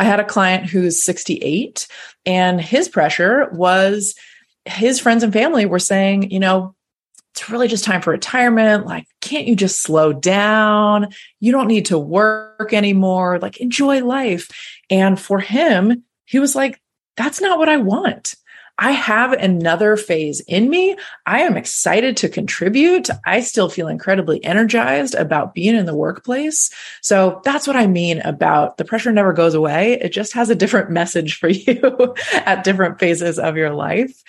I 0.00 0.04
had 0.04 0.18
a 0.18 0.24
client 0.24 0.70
who's 0.70 1.04
68 1.04 1.86
and 2.24 2.58
his 2.58 2.88
pressure 2.88 3.50
was 3.52 4.14
his 4.64 4.98
friends 4.98 5.22
and 5.22 5.32
family 5.32 5.66
were 5.66 5.78
saying, 5.78 6.30
you 6.30 6.40
know, 6.40 6.74
really 7.50 7.68
just 7.68 7.84
time 7.84 8.02
for 8.02 8.10
retirement. 8.10 8.86
Like, 8.86 9.06
can't 9.20 9.46
you 9.46 9.56
just 9.56 9.82
slow 9.82 10.12
down? 10.12 11.08
You 11.40 11.52
don't 11.52 11.68
need 11.68 11.86
to 11.86 11.98
work 11.98 12.72
anymore. 12.72 13.38
Like, 13.40 13.58
enjoy 13.58 14.04
life. 14.04 14.48
And 14.90 15.18
for 15.18 15.38
him, 15.38 16.04
he 16.24 16.38
was 16.38 16.54
like, 16.54 16.80
that's 17.16 17.40
not 17.40 17.58
what 17.58 17.68
I 17.68 17.76
want. 17.76 18.34
I 18.78 18.92
have 18.92 19.32
another 19.32 19.96
phase 19.96 20.40
in 20.40 20.68
me. 20.68 20.96
I 21.26 21.42
am 21.42 21.56
excited 21.56 22.16
to 22.18 22.28
contribute. 22.28 23.10
I 23.24 23.40
still 23.40 23.68
feel 23.68 23.88
incredibly 23.88 24.42
energized 24.44 25.14
about 25.14 25.54
being 25.54 25.74
in 25.74 25.86
the 25.86 25.94
workplace. 25.94 26.70
So 27.00 27.40
that's 27.44 27.66
what 27.66 27.76
I 27.76 27.86
mean 27.86 28.20
about 28.20 28.78
the 28.78 28.84
pressure 28.84 29.12
never 29.12 29.32
goes 29.32 29.54
away. 29.54 29.92
It 30.00 30.08
just 30.08 30.32
has 30.32 30.50
a 30.50 30.54
different 30.54 30.90
message 31.02 31.38
for 31.38 31.48
you 31.48 32.14
at 32.32 32.64
different 32.64 32.98
phases 32.98 33.38
of 33.38 33.56
your 33.56 33.70
life. 33.70 34.22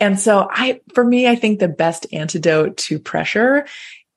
And 0.00 0.18
so 0.18 0.48
I, 0.50 0.80
for 0.94 1.04
me, 1.04 1.28
I 1.28 1.36
think 1.36 1.58
the 1.58 1.68
best 1.68 2.06
antidote 2.12 2.78
to 2.78 2.98
pressure 2.98 3.66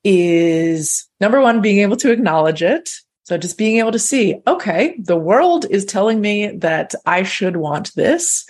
is 0.04 1.08
number 1.20 1.42
one, 1.42 1.62
being 1.62 1.80
able 1.80 1.98
to 1.98 2.12
acknowledge 2.12 2.64
it. 2.64 2.90
So 3.24 3.38
just 3.38 3.58
being 3.58 3.78
able 3.78 3.94
to 3.94 4.00
see, 4.00 4.42
okay, 4.46 4.96
the 5.00 5.16
world 5.16 5.66
is 5.70 5.86
telling 5.86 6.20
me 6.20 6.48
that 6.58 6.94
I 7.06 7.24
should 7.24 7.56
want 7.56 7.94
this. 7.96 8.46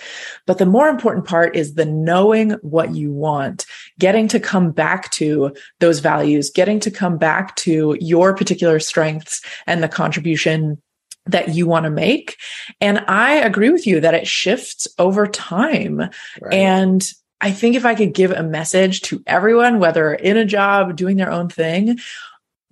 But 0.47 0.57
the 0.57 0.65
more 0.65 0.89
important 0.89 1.25
part 1.25 1.55
is 1.55 1.75
the 1.75 1.85
knowing 1.85 2.51
what 2.61 2.95
you 2.95 3.11
want, 3.11 3.65
getting 3.99 4.27
to 4.29 4.39
come 4.39 4.71
back 4.71 5.11
to 5.11 5.55
those 5.79 5.99
values, 5.99 6.49
getting 6.49 6.79
to 6.81 6.91
come 6.91 7.17
back 7.17 7.55
to 7.57 7.95
your 8.01 8.35
particular 8.35 8.79
strengths 8.79 9.41
and 9.67 9.83
the 9.83 9.87
contribution 9.87 10.81
that 11.27 11.49
you 11.49 11.67
want 11.67 11.85
to 11.85 11.91
make. 11.91 12.37
And 12.81 12.99
I 13.07 13.35
agree 13.35 13.69
with 13.69 13.85
you 13.87 13.99
that 14.01 14.15
it 14.15 14.27
shifts 14.27 14.87
over 14.97 15.27
time. 15.27 15.99
Right. 16.41 16.53
And 16.53 17.07
I 17.39 17.51
think 17.51 17.75
if 17.75 17.85
I 17.85 17.93
could 17.95 18.13
give 18.13 18.31
a 18.31 18.41
message 18.41 19.01
to 19.01 19.21
everyone, 19.27 19.79
whether 19.79 20.13
in 20.13 20.37
a 20.37 20.45
job, 20.45 20.95
doing 20.95 21.17
their 21.17 21.31
own 21.31 21.49
thing, 21.49 21.99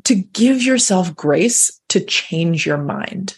to 0.04 0.16
give 0.16 0.62
yourself 0.62 1.16
grace 1.16 1.80
to 1.90 2.00
change 2.00 2.66
your 2.66 2.78
mind. 2.78 3.38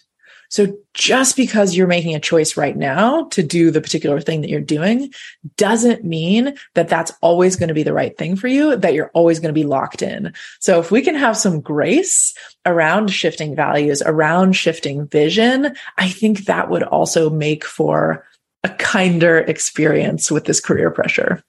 So 0.54 0.78
just 0.94 1.36
because 1.36 1.76
you're 1.76 1.88
making 1.88 2.14
a 2.14 2.20
choice 2.20 2.56
right 2.56 2.78
now 2.78 3.24
to 3.30 3.42
do 3.42 3.72
the 3.72 3.82
particular 3.82 4.22
thing 4.22 4.42
that 4.42 4.52
you're 4.52 4.62
doing 4.62 5.12
doesn't 5.58 6.04
mean 6.04 6.56
that 6.76 6.90
that's 6.90 7.12
always 7.22 7.56
going 7.56 7.70
to 7.70 7.74
be 7.74 7.82
the 7.82 7.92
right 7.92 8.16
thing 8.16 8.36
for 8.36 8.48
you, 8.48 8.76
that 8.76 8.94
you're 8.94 9.10
always 9.16 9.40
going 9.40 9.50
to 9.50 9.60
be 9.60 9.66
locked 9.66 10.04
in. 10.04 10.32
So 10.60 10.80
if 10.80 10.92
we 10.92 11.02
can 11.02 11.16
have 11.16 11.38
some 11.38 11.60
grace 11.60 12.36
around 12.68 13.08
shifting 13.08 13.56
values, 13.56 14.04
around 14.06 14.54
shifting 14.54 15.08
vision, 15.08 15.76
I 15.98 16.10
think 16.10 16.46
that 16.46 16.70
would 16.70 16.84
also 16.84 17.32
make 17.32 17.66
for 17.66 18.24
a 18.64 18.70
kinder 18.70 19.40
experience 19.40 20.30
with 20.30 20.46
this 20.46 20.60
career 20.60 20.92
pressure. 20.92 21.44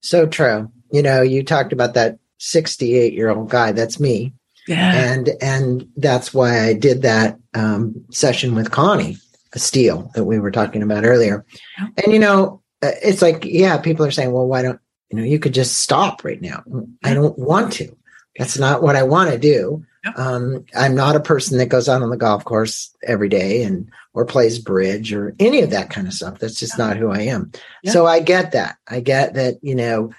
So 0.00 0.26
true. 0.26 0.72
You 0.90 1.02
know, 1.02 1.22
you 1.22 1.44
talked 1.44 1.72
about 1.72 1.94
that 1.94 2.18
68 2.38 3.12
year 3.12 3.30
old 3.30 3.50
guy. 3.50 3.72
That's 3.72 4.00
me. 4.00 4.32
Yeah. 4.66 4.92
And 4.94 5.30
and 5.40 5.88
that's 5.96 6.34
why 6.34 6.64
I 6.64 6.74
did 6.74 7.02
that 7.02 7.38
um, 7.54 8.04
session 8.10 8.54
with 8.54 8.70
Connie 8.70 9.16
Steele 9.54 10.10
that 10.14 10.24
we 10.24 10.38
were 10.38 10.50
talking 10.50 10.82
about 10.82 11.04
earlier. 11.04 11.44
Yeah. 11.78 11.86
And 12.04 12.12
you 12.12 12.18
know, 12.18 12.62
uh, 12.82 12.90
it's 13.02 13.22
like 13.22 13.44
yeah, 13.44 13.78
people 13.78 14.04
are 14.04 14.10
saying, 14.10 14.32
well, 14.32 14.46
why 14.46 14.62
don't 14.62 14.80
you 15.10 15.18
know? 15.18 15.24
You 15.24 15.38
could 15.38 15.54
just 15.54 15.80
stop 15.80 16.24
right 16.24 16.40
now. 16.40 16.62
Yeah. 16.66 16.80
I 17.04 17.14
don't 17.14 17.38
want 17.38 17.72
to. 17.74 17.96
That's 18.38 18.58
not 18.58 18.82
what 18.82 18.96
I 18.96 19.02
want 19.02 19.30
to 19.30 19.38
do. 19.38 19.84
Yeah. 20.04 20.12
Um, 20.16 20.64
I'm 20.76 20.94
not 20.94 21.16
a 21.16 21.20
person 21.20 21.58
that 21.58 21.66
goes 21.66 21.88
out 21.88 22.02
on 22.02 22.10
the 22.10 22.16
golf 22.16 22.44
course 22.44 22.94
every 23.04 23.28
day 23.28 23.62
and 23.62 23.90
or 24.14 24.24
plays 24.24 24.58
bridge 24.58 25.12
or 25.12 25.34
any 25.38 25.62
of 25.62 25.70
that 25.70 25.90
kind 25.90 26.06
of 26.06 26.12
stuff. 26.12 26.38
That's 26.38 26.58
just 26.58 26.76
not 26.76 26.96
who 26.96 27.10
I 27.10 27.20
am. 27.22 27.52
So 27.86 28.06
I 28.06 28.20
get 28.20 28.52
that. 28.52 28.76
I 28.88 29.00
get 29.00 29.34
that. 29.34 29.56
You 29.62 29.74
know, 29.74 30.10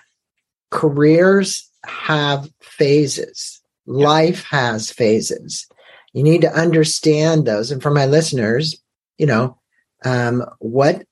careers 0.72 1.67
have 1.88 2.50
phases 2.60 3.62
Life 3.88 4.43
has 4.43 4.91
phases. 4.91 5.65
You 6.13 6.21
need 6.21 6.41
to 6.41 6.54
understand 6.54 7.45
those. 7.45 7.71
And 7.71 7.82
for 7.82 7.89
my 7.89 8.06
listeners, 8.06 8.76
you 9.17 9.26
know, 9.26 9.58
um, 10.04 10.43
what 10.60 11.06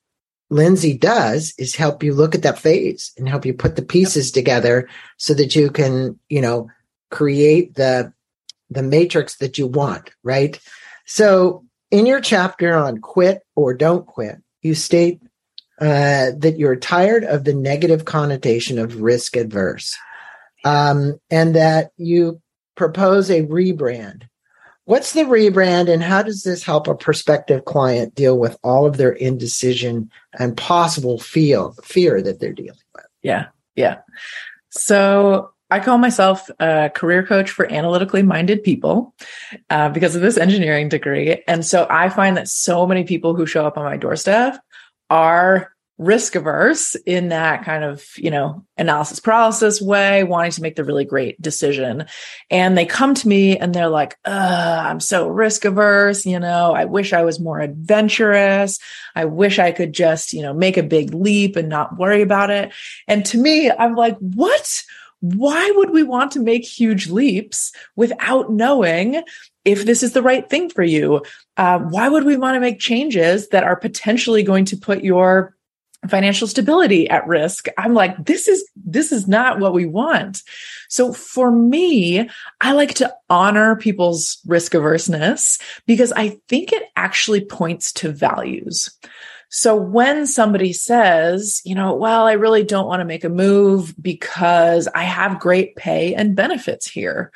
Lindsay 0.50 0.96
does 0.96 1.54
is 1.58 1.74
help 1.74 2.02
you 2.02 2.12
look 2.12 2.34
at 2.34 2.42
that 2.42 2.58
phase 2.58 3.12
and 3.16 3.28
help 3.28 3.46
you 3.46 3.54
put 3.54 3.76
the 3.76 3.82
pieces 3.82 4.30
together 4.30 4.88
so 5.16 5.32
that 5.34 5.56
you 5.56 5.70
can, 5.70 6.20
you 6.28 6.40
know, 6.40 6.70
create 7.10 7.74
the 7.74 8.12
the 8.68 8.82
matrix 8.82 9.36
that 9.36 9.58
you 9.58 9.66
want, 9.66 10.10
right? 10.22 10.60
So 11.06 11.64
in 11.90 12.04
your 12.04 12.20
chapter 12.20 12.74
on 12.74 12.98
quit 12.98 13.42
or 13.54 13.74
don't 13.74 14.06
quit, 14.06 14.42
you 14.60 14.74
state 14.74 15.22
uh, 15.80 16.32
that 16.38 16.56
you're 16.58 16.76
tired 16.76 17.24
of 17.24 17.44
the 17.44 17.54
negative 17.54 18.04
connotation 18.04 18.78
of 18.78 19.00
risk 19.00 19.36
adverse, 19.36 19.96
um, 20.66 21.20
and 21.30 21.54
that 21.54 21.92
you 21.96 22.40
propose 22.74 23.30
a 23.30 23.44
rebrand. 23.44 24.24
What's 24.84 25.12
the 25.12 25.22
rebrand 25.22 25.88
and 25.88 26.02
how 26.02 26.22
does 26.22 26.42
this 26.42 26.64
help 26.64 26.88
a 26.88 26.94
prospective 26.94 27.64
client 27.64 28.16
deal 28.16 28.36
with 28.36 28.56
all 28.64 28.84
of 28.84 28.96
their 28.96 29.12
indecision 29.12 30.10
and 30.38 30.56
possible 30.56 31.20
feel 31.20 31.72
fear 31.84 32.20
that 32.20 32.40
they're 32.40 32.52
dealing 32.52 32.78
with? 32.94 33.06
Yeah. 33.22 33.46
Yeah. 33.76 33.98
So 34.70 35.50
I 35.70 35.78
call 35.78 35.98
myself 35.98 36.50
a 36.58 36.90
career 36.92 37.24
coach 37.24 37.50
for 37.50 37.72
analytically 37.72 38.22
minded 38.22 38.64
people 38.64 39.14
uh, 39.70 39.88
because 39.90 40.16
of 40.16 40.22
this 40.22 40.36
engineering 40.36 40.88
degree. 40.88 41.42
And 41.46 41.64
so 41.64 41.86
I 41.88 42.08
find 42.08 42.36
that 42.36 42.48
so 42.48 42.86
many 42.86 43.04
people 43.04 43.36
who 43.36 43.46
show 43.46 43.66
up 43.66 43.78
on 43.78 43.84
my 43.84 43.96
doorstep 43.96 44.60
are 45.10 45.72
risk 45.98 46.34
averse 46.34 46.94
in 47.06 47.28
that 47.28 47.64
kind 47.64 47.82
of, 47.82 48.04
you 48.16 48.30
know, 48.30 48.64
analysis 48.76 49.18
paralysis 49.18 49.80
way, 49.80 50.24
wanting 50.24 50.50
to 50.50 50.60
make 50.60 50.76
the 50.76 50.84
really 50.84 51.06
great 51.06 51.40
decision. 51.40 52.04
And 52.50 52.76
they 52.76 52.84
come 52.84 53.14
to 53.14 53.28
me 53.28 53.56
and 53.56 53.74
they're 53.74 53.88
like, 53.88 54.16
I'm 54.24 55.00
so 55.00 55.28
risk 55.28 55.64
averse. 55.64 56.26
You 56.26 56.38
know, 56.38 56.72
I 56.74 56.84
wish 56.84 57.14
I 57.14 57.22
was 57.22 57.40
more 57.40 57.60
adventurous. 57.60 58.78
I 59.14 59.24
wish 59.24 59.58
I 59.58 59.72
could 59.72 59.94
just, 59.94 60.34
you 60.34 60.42
know, 60.42 60.52
make 60.52 60.76
a 60.76 60.82
big 60.82 61.14
leap 61.14 61.56
and 61.56 61.68
not 61.68 61.96
worry 61.96 62.20
about 62.20 62.50
it. 62.50 62.72
And 63.08 63.24
to 63.26 63.38
me, 63.38 63.70
I'm 63.70 63.94
like, 63.94 64.18
what? 64.18 64.82
Why 65.20 65.72
would 65.76 65.90
we 65.90 66.02
want 66.02 66.32
to 66.32 66.40
make 66.40 66.64
huge 66.64 67.08
leaps 67.08 67.72
without 67.96 68.52
knowing 68.52 69.22
if 69.64 69.86
this 69.86 70.02
is 70.02 70.12
the 70.12 70.22
right 70.22 70.48
thing 70.48 70.68
for 70.68 70.82
you? 70.82 71.22
Uh, 71.56 71.78
why 71.78 72.10
would 72.10 72.24
we 72.24 72.36
want 72.36 72.54
to 72.54 72.60
make 72.60 72.78
changes 72.78 73.48
that 73.48 73.64
are 73.64 73.76
potentially 73.76 74.42
going 74.42 74.66
to 74.66 74.76
put 74.76 75.02
your 75.02 75.55
financial 76.08 76.46
stability 76.48 77.08
at 77.08 77.26
risk 77.26 77.66
i'm 77.78 77.94
like 77.94 78.24
this 78.24 78.48
is 78.48 78.68
this 78.84 79.12
is 79.12 79.26
not 79.26 79.58
what 79.58 79.72
we 79.72 79.86
want. 79.86 80.42
So 80.88 81.12
for 81.12 81.50
me 81.50 82.28
i 82.60 82.72
like 82.72 82.94
to 82.94 83.14
honor 83.28 83.76
people's 83.76 84.38
risk 84.46 84.72
averseness 84.72 85.60
because 85.86 86.12
i 86.12 86.38
think 86.48 86.72
it 86.72 86.84
actually 86.96 87.44
points 87.44 87.92
to 87.94 88.12
values. 88.12 88.90
So 89.48 89.76
when 89.76 90.26
somebody 90.26 90.72
says, 90.72 91.62
you 91.64 91.76
know, 91.76 91.94
well, 91.94 92.26
I 92.26 92.32
really 92.32 92.64
don't 92.64 92.88
want 92.88 93.00
to 93.00 93.04
make 93.04 93.22
a 93.22 93.28
move 93.28 93.94
because 94.00 94.88
I 94.88 95.04
have 95.04 95.38
great 95.38 95.76
pay 95.76 96.14
and 96.14 96.34
benefits 96.34 96.90
here 96.90 97.30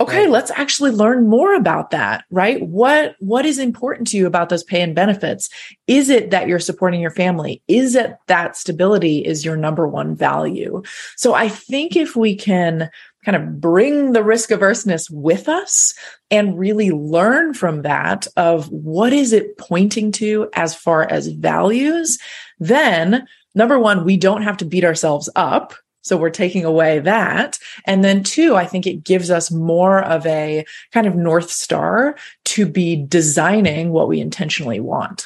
okay 0.00 0.22
right. 0.22 0.30
let's 0.30 0.50
actually 0.52 0.90
learn 0.90 1.28
more 1.28 1.54
about 1.54 1.90
that 1.90 2.24
right? 2.30 2.60
What 2.66 3.16
what 3.20 3.46
is 3.46 3.58
important 3.58 4.08
to 4.08 4.16
you 4.16 4.26
about 4.26 4.48
those 4.48 4.64
pay 4.64 4.80
and 4.80 4.94
benefits? 4.94 5.48
Is 5.86 6.10
it 6.10 6.30
that 6.30 6.48
you're 6.48 6.58
supporting 6.58 7.00
your 7.00 7.10
family? 7.10 7.62
Is 7.68 7.94
it 7.94 8.16
that 8.26 8.56
stability 8.56 9.24
is 9.24 9.44
your 9.44 9.56
number 9.56 9.86
one 9.86 10.14
value? 10.14 10.82
So 11.16 11.34
i 11.34 11.48
think 11.48 11.96
if 11.96 12.16
we 12.16 12.34
can 12.34 12.90
kind 13.24 13.36
of 13.36 13.60
bring 13.60 14.12
the 14.12 14.22
risk 14.22 14.50
averseness 14.50 15.08
with 15.10 15.48
us 15.48 15.94
and 16.30 16.58
really 16.58 16.90
learn 16.90 17.54
from 17.54 17.82
that 17.82 18.26
of 18.36 18.68
what 18.70 19.12
is 19.12 19.32
it 19.32 19.56
pointing 19.56 20.12
to 20.12 20.48
as 20.54 20.74
far 20.74 21.04
as 21.10 21.28
values 21.28 22.18
then 22.58 23.26
number 23.54 23.78
one 23.78 24.04
we 24.04 24.16
don't 24.16 24.42
have 24.42 24.56
to 24.58 24.64
beat 24.64 24.84
ourselves 24.84 25.30
up 25.36 25.74
so 26.04 26.18
we're 26.18 26.30
taking 26.30 26.66
away 26.66 26.98
that. 26.98 27.58
And 27.86 28.04
then 28.04 28.22
two, 28.22 28.54
I 28.56 28.66
think 28.66 28.86
it 28.86 29.04
gives 29.04 29.30
us 29.30 29.50
more 29.50 30.02
of 30.02 30.26
a 30.26 30.66
kind 30.92 31.06
of 31.06 31.16
North 31.16 31.50
Star 31.50 32.16
to 32.44 32.66
be 32.66 32.94
designing 32.94 33.90
what 33.90 34.06
we 34.06 34.20
intentionally 34.20 34.80
want. 34.80 35.24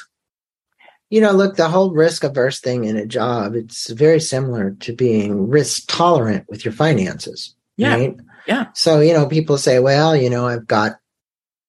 You 1.09 1.19
know, 1.19 1.33
look, 1.33 1.57
the 1.57 1.67
whole 1.67 1.91
risk 1.91 2.23
averse 2.23 2.61
thing 2.61 2.85
in 2.85 2.95
a 2.95 3.05
job, 3.05 3.55
it's 3.55 3.89
very 3.89 4.21
similar 4.21 4.71
to 4.81 4.93
being 4.93 5.49
risk 5.49 5.83
tolerant 5.87 6.45
with 6.47 6.63
your 6.63 6.73
finances. 6.73 7.55
Yeah. 7.75 7.95
Right? 7.95 8.17
Yeah. 8.47 8.67
So, 8.73 9.01
you 9.01 9.13
know, 9.13 9.27
people 9.27 9.57
say, 9.57 9.79
well, 9.79 10.15
you 10.15 10.29
know, 10.29 10.47
I've 10.47 10.67
got 10.67 10.93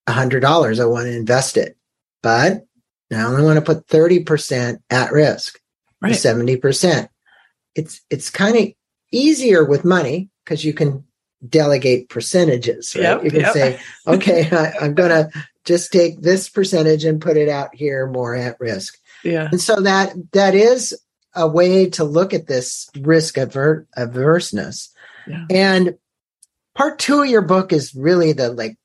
a 0.06 0.12
hundred 0.12 0.40
dollars. 0.40 0.78
I 0.78 0.84
want 0.84 1.06
to 1.06 1.16
invest 1.16 1.56
it, 1.56 1.76
but 2.22 2.64
I 3.12 3.22
only 3.22 3.42
want 3.42 3.56
to 3.56 3.74
put 3.74 3.88
30% 3.88 4.78
at 4.88 5.10
risk, 5.10 5.58
right. 6.00 6.12
70%. 6.12 7.08
It's, 7.74 8.02
it's 8.08 8.30
kind 8.30 8.56
of 8.56 8.72
easier 9.10 9.64
with 9.64 9.84
money 9.84 10.30
because 10.44 10.64
you 10.64 10.72
can 10.72 11.04
delegate 11.46 12.08
percentages. 12.08 12.94
Right? 12.94 13.02
Yep, 13.02 13.24
you 13.24 13.30
can 13.30 13.40
yep. 13.40 13.52
say, 13.52 13.80
okay, 14.06 14.48
I, 14.52 14.84
am 14.84 14.94
going 14.94 15.10
to 15.10 15.30
just 15.64 15.92
take 15.92 16.20
this 16.20 16.48
percentage 16.48 17.04
and 17.04 17.20
put 17.20 17.36
it 17.36 17.48
out 17.48 17.74
here 17.74 18.06
more 18.06 18.34
at 18.34 18.58
risk. 18.60 18.98
Yeah. 19.24 19.48
And 19.50 19.60
so 19.60 19.76
that 19.76 20.14
that 20.32 20.54
is 20.54 20.98
a 21.34 21.46
way 21.46 21.90
to 21.90 22.04
look 22.04 22.34
at 22.34 22.46
this 22.46 22.88
risk 22.98 23.36
aver- 23.38 23.86
averseness. 23.96 24.88
Yeah. 25.26 25.44
And 25.50 25.98
part 26.74 26.98
two 26.98 27.22
of 27.22 27.28
your 27.28 27.42
book 27.42 27.72
is 27.72 27.94
really 27.94 28.32
the 28.32 28.50
like 28.52 28.78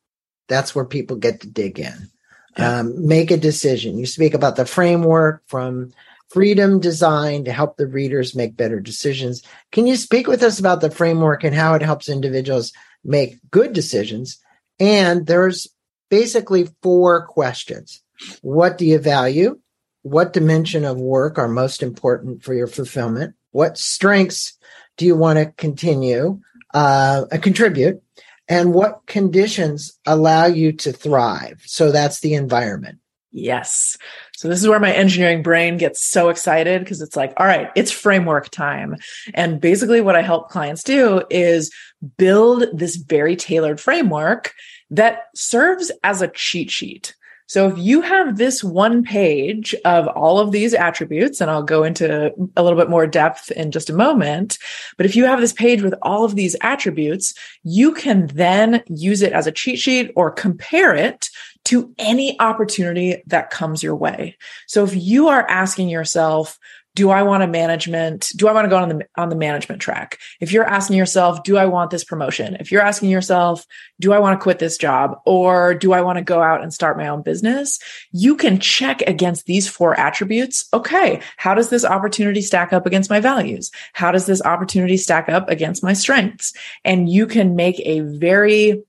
that's 0.48 0.76
where 0.76 0.86
people 0.86 1.18
get 1.18 1.42
to 1.42 1.48
dig 1.48 1.80
in. 1.80 2.10
Yeah. 2.58 2.80
Um, 2.80 3.08
make 3.08 3.32
a 3.32 3.38
decision. 3.38 3.98
You 3.98 4.06
speak 4.06 4.34
about 4.34 4.56
the 4.56 4.66
framework 4.66 5.44
from 5.48 5.94
freedom 6.30 6.80
design 6.80 7.46
to 7.46 7.52
help 7.52 7.78
the 7.78 7.88
readers 7.88 8.36
make 8.36 8.58
better 8.58 8.80
decisions. 8.80 9.44
Can 9.72 9.88
you 9.88 9.96
speak 9.96 10.28
with 10.28 10.44
us 10.44 10.60
about 10.60 10.82
the 10.82 10.92
framework 10.92 11.44
and 11.44 11.56
how 11.56 11.74
it 11.76 11.82
helps 11.82 12.10
individuals 12.10 12.72
make 13.04 13.40
good 13.52 13.74
decisions? 13.74 14.40
And 14.80 15.28
there's 15.28 15.68
basically 16.10 16.70
four 16.82 17.26
questions. 17.28 18.02
What 18.42 18.78
do 18.78 18.86
you 18.86 19.00
value? 19.00 19.60
What 20.02 20.34
dimension 20.34 20.86
of 20.86 20.98
work 20.98 21.38
are 21.38 21.48
most 21.48 21.82
important 21.82 22.44
for 22.44 22.54
your 22.54 22.68
fulfillment? 22.68 23.36
What 23.52 23.78
strengths 23.78 24.58
do 24.98 25.06
you 25.06 25.16
want 25.16 25.40
to 25.40 25.46
continue, 25.58 26.40
uh, 26.74 27.26
contribute? 27.42 28.02
And 28.48 28.74
what 28.74 29.06
conditions 29.08 29.98
allow 30.06 30.46
you 30.46 30.72
to 30.74 30.92
thrive? 30.92 31.64
So 31.66 31.92
that's 31.92 32.20
the 32.20 32.36
environment. 32.36 33.00
Yes. 33.32 33.98
So 34.38 34.48
this 34.48 34.62
is 34.62 34.68
where 34.68 34.80
my 34.80 34.92
engineering 34.92 35.42
brain 35.44 35.78
gets 35.78 36.04
so 36.04 36.30
excited 36.30 36.82
because 36.82 37.02
it's 37.02 37.16
like, 37.16 37.34
all 37.38 37.46
right, 37.46 37.70
it's 37.76 37.92
framework 37.92 38.50
time. 38.50 38.98
And 39.34 39.62
basically 39.62 40.02
what 40.02 40.16
I 40.16 40.22
help 40.22 40.50
clients 40.50 40.84
do 40.84 41.24
is 41.30 41.74
build 42.18 42.66
this 42.74 42.98
very 42.98 43.36
tailored 43.36 43.80
framework 43.80 44.54
that 44.90 45.24
serves 45.36 45.92
as 46.04 46.22
a 46.22 46.28
cheat 46.28 46.70
sheet. 46.70 47.16
So 47.48 47.68
if 47.68 47.78
you 47.78 48.02
have 48.02 48.38
this 48.38 48.64
one 48.64 49.04
page 49.04 49.76
of 49.86 50.08
all 50.08 50.40
of 50.40 50.52
these 50.52 50.74
attributes, 50.74 51.42
and 51.42 51.52
I'll 51.52 51.64
go 51.64 51.84
into 51.84 52.34
a 52.56 52.64
little 52.64 52.80
bit 52.80 52.90
more 52.90 53.06
depth 53.06 53.52
in 53.52 53.72
just 53.72 53.90
a 53.90 53.94
moment, 53.94 54.58
but 54.98 55.06
if 55.06 55.16
you 55.16 55.26
have 55.26 55.40
this 55.40 55.54
page 55.54 55.82
with 55.82 55.94
all 56.02 56.26
of 56.26 56.36
these 56.36 56.56
attributes, 56.62 57.34
you 57.64 57.94
can 57.94 58.28
then 58.28 58.84
use 58.88 59.22
it 59.22 59.34
as 59.34 59.46
a 59.46 59.52
cheat 59.52 59.80
sheet 59.80 60.12
or 60.16 60.32
compare 60.32 60.96
it 60.96 61.30
to 61.66 61.94
any 61.98 62.40
opportunity 62.40 63.22
that 63.28 63.50
comes 63.50 63.84
your 63.84 63.96
way. 63.96 64.38
So 64.68 64.84
if 64.84 64.96
you 64.96 65.28
are 65.28 65.48
asking 65.50 65.90
yourself, 65.90 66.58
do 66.96 67.10
I 67.10 67.24
want 67.24 67.44
a 67.44 67.48
management? 67.48 68.30
Do 68.38 68.48
I 68.48 68.54
want 68.54 68.66
to 68.66 68.70
go 68.70 68.78
on 68.78 68.90
the 68.90 69.06
on 69.18 69.28
the 69.28 69.36
management 69.36 69.82
track? 69.82 70.18
If 70.40 70.54
you're 70.54 70.66
asking 70.66 70.98
yourself, 70.98 71.44
do 71.44 71.58
I 71.58 71.66
want 71.66 71.92
this 71.92 72.06
promotion? 72.06 72.56
If 72.60 72.72
you're 72.72 72.82
asking 72.82 73.10
yourself, 73.10 73.66
do 74.00 74.14
I 74.14 74.20
want 74.20 74.40
to 74.40 74.42
quit 74.42 74.60
this 74.60 74.78
job 74.78 75.20
or 75.26 75.76
do 75.76 75.92
I 75.92 76.02
want 76.02 76.18
to 76.18 76.24
go 76.24 76.42
out 76.42 76.64
and 76.64 76.74
start 76.74 76.98
my 76.98 77.10
own 77.10 77.22
business? 77.22 77.80
You 78.12 78.38
can 78.38 78.60
check 78.60 79.02
against 79.02 79.46
these 79.46 79.68
four 79.68 80.00
attributes. 80.00 80.68
Okay, 80.74 81.22
how 81.36 81.54
does 81.54 81.70
this 81.70 81.84
opportunity 81.84 82.42
stack 82.42 82.72
up 82.72 82.86
against 82.86 83.10
my 83.10 83.20
values? 83.20 83.72
How 83.92 84.12
does 84.12 84.26
this 84.26 84.42
opportunity 84.42 84.96
stack 84.96 85.28
up 85.28 85.50
against 85.50 85.84
my 85.84 85.94
strengths? 85.94 86.54
And 86.86 87.10
you 87.10 87.28
can 87.28 87.58
make 87.58 87.80
a 87.82 88.00
very 88.00 88.84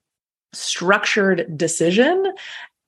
structured 0.52 1.58
decision 1.58 2.32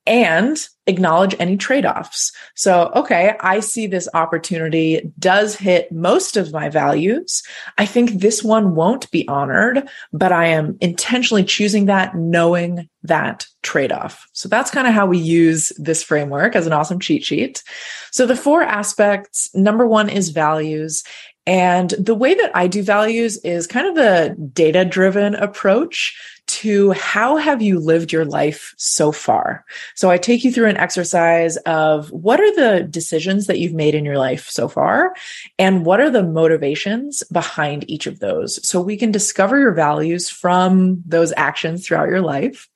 and 0.05 0.57
acknowledge 0.87 1.35
any 1.39 1.55
trade 1.55 1.85
offs. 1.85 2.31
So, 2.55 2.91
okay, 2.95 3.35
I 3.41 3.59
see 3.59 3.85
this 3.85 4.09
opportunity 4.13 5.11
does 5.19 5.55
hit 5.55 5.91
most 5.91 6.35
of 6.35 6.51
my 6.51 6.69
values. 6.69 7.43
I 7.77 7.85
think 7.85 8.11
this 8.11 8.43
one 8.43 8.75
won't 8.75 9.09
be 9.11 9.27
honored, 9.27 9.87
but 10.11 10.31
I 10.31 10.47
am 10.47 10.77
intentionally 10.81 11.43
choosing 11.43 11.85
that 11.85 12.15
knowing 12.15 12.89
that 13.03 13.45
trade 13.61 13.91
off. 13.91 14.27
So 14.33 14.49
that's 14.49 14.71
kind 14.71 14.87
of 14.87 14.93
how 14.93 15.05
we 15.05 15.19
use 15.19 15.71
this 15.77 16.01
framework 16.01 16.55
as 16.55 16.65
an 16.65 16.73
awesome 16.73 16.99
cheat 16.99 17.23
sheet. 17.23 17.63
So 18.11 18.25
the 18.25 18.35
four 18.35 18.63
aspects 18.63 19.53
number 19.53 19.87
one 19.87 20.09
is 20.09 20.29
values. 20.29 21.03
And 21.45 21.91
the 21.91 22.15
way 22.15 22.35
that 22.35 22.55
I 22.55 22.67
do 22.67 22.83
values 22.83 23.37
is 23.37 23.65
kind 23.65 23.87
of 23.87 23.97
a 23.97 24.35
data 24.35 24.85
driven 24.85 25.35
approach 25.35 26.15
to 26.49 26.91
how 26.91 27.37
have 27.37 27.61
you 27.61 27.79
lived 27.79 28.11
your 28.11 28.25
life 28.25 28.73
so 28.77 29.11
far? 29.11 29.63
So 29.95 30.09
I 30.09 30.17
take 30.17 30.43
you 30.43 30.51
through 30.51 30.67
an 30.67 30.77
exercise 30.77 31.57
of 31.57 32.11
what 32.11 32.39
are 32.39 32.55
the 32.55 32.83
decisions 32.83 33.47
that 33.47 33.59
you've 33.59 33.73
made 33.73 33.95
in 33.95 34.05
your 34.05 34.17
life 34.17 34.49
so 34.49 34.67
far? 34.67 35.13
And 35.57 35.85
what 35.85 35.99
are 35.99 36.09
the 36.09 36.23
motivations 36.23 37.23
behind 37.31 37.89
each 37.89 38.07
of 38.07 38.19
those? 38.19 38.65
So 38.67 38.81
we 38.81 38.97
can 38.97 39.11
discover 39.11 39.59
your 39.59 39.73
values 39.73 40.29
from 40.29 41.03
those 41.05 41.33
actions 41.37 41.85
throughout 41.85 42.09
your 42.09 42.21
life. 42.21 42.67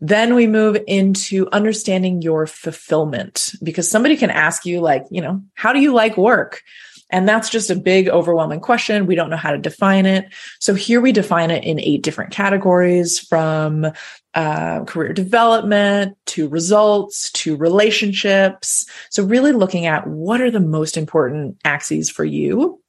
Then 0.00 0.34
we 0.34 0.46
move 0.46 0.76
into 0.86 1.48
understanding 1.52 2.20
your 2.20 2.46
fulfillment 2.46 3.52
because 3.62 3.90
somebody 3.90 4.16
can 4.16 4.30
ask 4.30 4.66
you 4.66 4.80
like, 4.80 5.04
you 5.10 5.22
know, 5.22 5.42
how 5.54 5.72
do 5.72 5.80
you 5.80 5.94
like 5.94 6.16
work? 6.16 6.62
And 7.10 7.28
that's 7.28 7.50
just 7.50 7.70
a 7.70 7.76
big, 7.76 8.08
overwhelming 8.08 8.60
question. 8.60 9.06
We 9.06 9.14
don't 9.14 9.30
know 9.30 9.36
how 9.36 9.52
to 9.52 9.58
define 9.58 10.06
it. 10.06 10.32
So 10.58 10.74
here 10.74 11.00
we 11.00 11.12
define 11.12 11.50
it 11.50 11.64
in 11.64 11.78
eight 11.78 12.02
different 12.02 12.32
categories 12.32 13.18
from 13.18 13.86
uh, 14.34 14.84
career 14.84 15.12
development 15.12 16.16
to 16.26 16.48
results 16.48 17.30
to 17.32 17.56
relationships. 17.56 18.84
So 19.10 19.24
really 19.24 19.52
looking 19.52 19.86
at 19.86 20.06
what 20.06 20.40
are 20.40 20.50
the 20.50 20.60
most 20.60 20.96
important 20.96 21.56
axes 21.64 22.10
for 22.10 22.24
you 22.24 22.80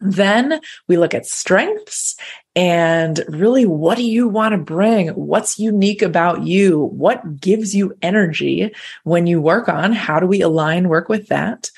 then 0.00 0.60
we 0.88 0.96
look 0.96 1.14
at 1.14 1.26
strengths 1.26 2.16
and 2.56 3.22
really 3.28 3.64
what 3.64 3.96
do 3.96 4.02
you 4.02 4.26
want 4.26 4.52
to 4.52 4.58
bring? 4.58 5.08
What's 5.10 5.58
unique 5.58 6.02
about 6.02 6.42
you? 6.42 6.80
What 6.86 7.40
gives 7.40 7.76
you 7.76 7.96
energy 8.02 8.74
when 9.04 9.28
you 9.28 9.40
work 9.40 9.68
on? 9.68 9.92
How 9.92 10.18
do 10.18 10.26
we 10.26 10.40
align 10.40 10.88
work 10.88 11.08
with 11.08 11.28
that? 11.28 11.70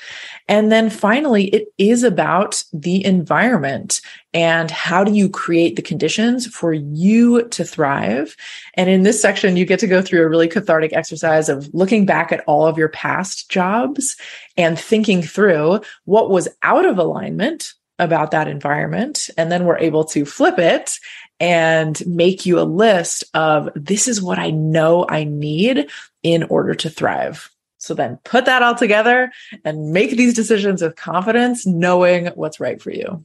And 0.49 0.73
then 0.73 0.89
finally, 0.89 1.49
it 1.49 1.69
is 1.77 2.03
about 2.05 2.65
the 2.73 3.05
environment 3.05 4.01
and 4.33 4.71
how 4.71 5.05
do 5.05 5.13
you 5.13 5.29
create 5.29 5.77
the 5.77 5.83
conditions 5.83 6.47
for 6.47 6.73
you 6.73 7.47
to 7.49 7.65
thrive? 7.65 8.35
And 8.75 8.89
in 8.89 9.03
this 9.03 9.21
section, 9.21 9.59
you 9.59 9.67
get 9.67 9.79
to 9.81 9.87
go 9.87 10.01
through 10.01 10.23
a 10.23 10.29
really 10.29 10.49
cathartic 10.49 10.95
exercise 10.95 11.51
of 11.51 11.69
looking 11.75 12.07
back 12.07 12.33
at 12.33 12.43
all 12.47 12.67
of 12.67 12.79
your 12.79 12.89
past 12.89 13.51
jobs 13.51 14.17
and 14.57 14.79
thinking 14.79 15.23
through 15.23 15.81
what 16.07 16.31
was 16.31 16.49
out 16.63 16.87
of 16.87 16.99
alignment 16.99 17.75
about 18.03 18.33
that 18.33 18.49
environment. 18.49 19.31
And 19.37 19.51
then 19.51 19.65
we're 19.65 19.79
able 19.79 20.05
to 20.07 20.25
flip 20.25 20.59
it 20.59 20.99
and 21.41 22.05
make 22.07 22.47
you 22.47 22.61
a 22.61 22.63
list 22.63 23.25
of 23.35 23.69
this 23.75 24.07
is 24.07 24.23
what 24.23 24.39
I 24.39 24.51
know 24.51 25.07
I 25.09 25.25
need 25.25 25.89
in 26.23 26.45
order 26.45 26.75
to 26.75 26.91
thrive. 26.91 27.51
So 27.79 27.95
then 27.95 28.19
put 28.23 28.45
that 28.45 28.63
all 28.63 28.77
together 28.77 29.33
and 29.65 29.93
make 29.93 30.13
these 30.13 30.35
decisions 30.35 30.83
with 30.83 30.95
confidence, 30.95 31.67
knowing 31.67 32.27
what's 32.35 32.61
right 32.61 32.81
for 32.81 32.93
you. 32.93 33.25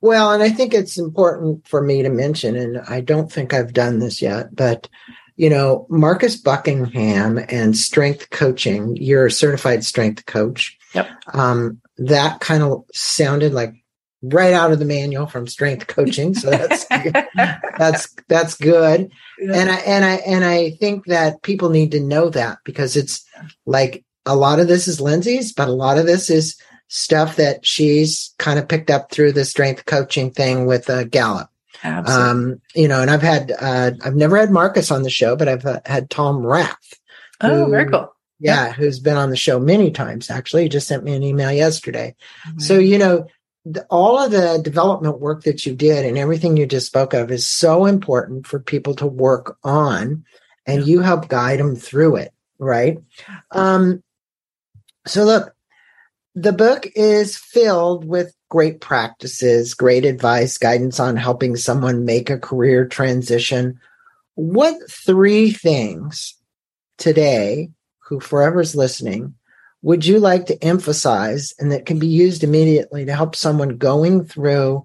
Well, 0.00 0.32
and 0.32 0.42
I 0.42 0.48
think 0.48 0.72
it's 0.72 0.98
important 0.98 1.68
for 1.68 1.82
me 1.82 2.02
to 2.02 2.08
mention, 2.08 2.56
and 2.56 2.80
I 2.88 3.02
don't 3.02 3.30
think 3.30 3.52
I've 3.52 3.74
done 3.74 3.98
this 3.98 4.22
yet, 4.22 4.54
but 4.54 4.88
you 5.36 5.48
know, 5.48 5.86
Marcus 5.88 6.36
Buckingham 6.36 7.38
and 7.48 7.76
strength 7.76 8.30
coaching, 8.30 8.96
you're 8.96 9.26
a 9.26 9.30
certified 9.30 9.84
strength 9.84 10.26
coach. 10.26 10.78
Yep. 10.94 11.08
Um, 11.32 11.80
that 11.98 12.40
kind 12.40 12.62
of 12.62 12.84
sounded 12.92 13.52
like 13.52 13.81
right 14.22 14.52
out 14.52 14.70
of 14.70 14.78
the 14.78 14.84
manual 14.84 15.26
from 15.26 15.46
strength 15.46 15.88
coaching 15.88 16.32
so 16.32 16.48
that's 16.50 16.84
that's 17.78 18.14
that's 18.28 18.54
good 18.54 19.10
yeah. 19.40 19.52
and 19.54 19.70
i 19.70 19.76
and 19.76 20.04
i 20.04 20.14
and 20.14 20.44
i 20.44 20.70
think 20.70 21.04
that 21.06 21.42
people 21.42 21.70
need 21.70 21.90
to 21.90 22.00
know 22.00 22.28
that 22.28 22.58
because 22.64 22.96
it's 22.96 23.24
like 23.66 24.04
a 24.24 24.36
lot 24.36 24.60
of 24.60 24.68
this 24.68 24.86
is 24.86 25.00
lindsay's 25.00 25.52
but 25.52 25.68
a 25.68 25.72
lot 25.72 25.98
of 25.98 26.06
this 26.06 26.30
is 26.30 26.56
stuff 26.86 27.36
that 27.36 27.66
she's 27.66 28.32
kind 28.38 28.58
of 28.58 28.68
picked 28.68 28.90
up 28.90 29.10
through 29.10 29.32
the 29.32 29.44
strength 29.44 29.86
coaching 29.86 30.30
thing 30.30 30.66
with 30.66 30.88
uh, 30.88 31.04
gallup 31.04 31.48
Absolutely. 31.82 32.30
um 32.30 32.60
you 32.76 32.86
know 32.86 33.02
and 33.02 33.10
i've 33.10 33.22
had 33.22 33.52
uh, 33.58 33.90
i've 34.04 34.14
never 34.14 34.36
had 34.36 34.50
marcus 34.50 34.92
on 34.92 35.02
the 35.02 35.10
show 35.10 35.34
but 35.34 35.48
i've 35.48 35.66
uh, 35.66 35.80
had 35.84 36.10
tom 36.10 36.46
rath 36.46 36.94
oh 37.40 37.66
very 37.68 37.90
cool 37.90 38.14
yeah, 38.38 38.66
yep. 38.66 38.74
who's 38.74 38.98
been 38.98 39.16
on 39.16 39.30
the 39.30 39.36
show 39.36 39.58
many 39.58 39.90
times 39.90 40.30
actually 40.30 40.64
he 40.64 40.68
just 40.68 40.86
sent 40.86 41.04
me 41.04 41.14
an 41.14 41.22
email 41.22 41.50
yesterday 41.50 42.14
mm-hmm. 42.46 42.60
so 42.60 42.78
you 42.78 42.98
know 42.98 43.26
the, 43.64 43.84
all 43.90 44.18
of 44.18 44.30
the 44.30 44.60
development 44.62 45.20
work 45.20 45.44
that 45.44 45.64
you 45.64 45.74
did 45.74 46.04
and 46.04 46.18
everything 46.18 46.56
you 46.56 46.66
just 46.66 46.86
spoke 46.86 47.14
of 47.14 47.30
is 47.30 47.48
so 47.48 47.86
important 47.86 48.46
for 48.46 48.58
people 48.58 48.94
to 48.96 49.06
work 49.06 49.56
on 49.62 50.24
and 50.66 50.86
you 50.86 51.00
help 51.00 51.28
guide 51.28 51.60
them 51.60 51.76
through 51.76 52.16
it 52.16 52.32
right? 52.58 52.98
Um 53.50 54.02
so 55.06 55.24
look 55.24 55.54
the 56.34 56.52
book 56.52 56.86
is 56.94 57.36
filled 57.36 58.04
with 58.04 58.34
great 58.48 58.80
practices 58.80 59.74
great 59.74 60.04
advice 60.04 60.58
guidance 60.58 61.00
on 61.00 61.16
helping 61.16 61.56
someone 61.56 62.04
make 62.04 62.30
a 62.30 62.38
career 62.38 62.86
transition. 62.86 63.78
What 64.34 64.76
three 64.90 65.50
things 65.50 66.34
today 66.98 67.70
who 67.98 68.20
forever's 68.20 68.74
listening 68.74 69.34
would 69.82 70.06
you 70.06 70.18
like 70.20 70.46
to 70.46 70.64
emphasize 70.64 71.54
and 71.58 71.72
that 71.72 71.86
can 71.86 71.98
be 71.98 72.06
used 72.06 72.44
immediately 72.44 73.04
to 73.04 73.14
help 73.14 73.34
someone 73.34 73.76
going 73.76 74.24
through 74.24 74.84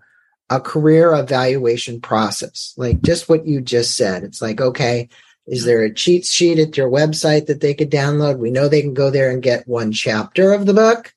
a 0.49 0.60
career 0.60 1.13
evaluation 1.13 2.01
process? 2.01 2.73
Like 2.77 3.01
just 3.01 3.29
what 3.29 3.45
you 3.45 3.62
just 3.62 3.95
said. 3.95 4.23
It's 4.23 4.41
like, 4.41 4.60
okay, 4.60 5.07
is 5.45 5.65
there 5.65 5.83
a 5.83 5.93
cheat 5.93 6.25
sheet 6.25 6.60
at 6.60 6.75
your 6.75 6.89
website 6.89 7.45
that 7.45 7.62
they 7.62 7.73
could 7.73 7.91
download? 7.91 8.39
We 8.39 8.51
know 8.51 8.67
they 8.67 8.81
can 8.81 8.93
go 8.93 9.10
there 9.10 9.31
and 9.31 9.41
get 9.41 9.67
one 9.67 9.91
chapter 9.91 10.51
of 10.51 10.65
the 10.65 10.73
book. 10.73 11.13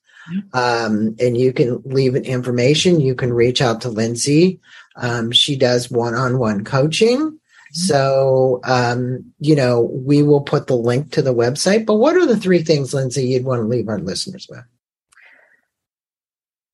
Um, 0.53 1.15
and 1.19 1.35
you 1.35 1.51
can 1.51 1.81
leave 1.83 2.15
an 2.15 2.25
information. 2.25 3.01
You 3.01 3.15
can 3.15 3.33
reach 3.33 3.61
out 3.61 3.81
to 3.81 3.89
Lindsay. 3.89 4.59
Um, 4.95 5.31
she 5.31 5.55
does 5.57 5.89
one 5.89 6.13
on 6.13 6.37
one 6.37 6.63
coaching. 6.63 7.39
So, 7.71 8.59
um, 8.65 9.33
you 9.39 9.55
know, 9.55 9.81
we 9.81 10.23
will 10.23 10.41
put 10.41 10.67
the 10.67 10.75
link 10.75 11.11
to 11.13 11.21
the 11.21 11.33
website. 11.33 11.85
But 11.85 11.95
what 11.95 12.17
are 12.17 12.25
the 12.25 12.37
three 12.37 12.63
things, 12.63 12.93
Lindsay, 12.93 13.27
you'd 13.27 13.45
want 13.45 13.61
to 13.61 13.67
leave 13.67 13.87
our 13.87 13.99
listeners 13.99 14.47
with? 14.49 14.63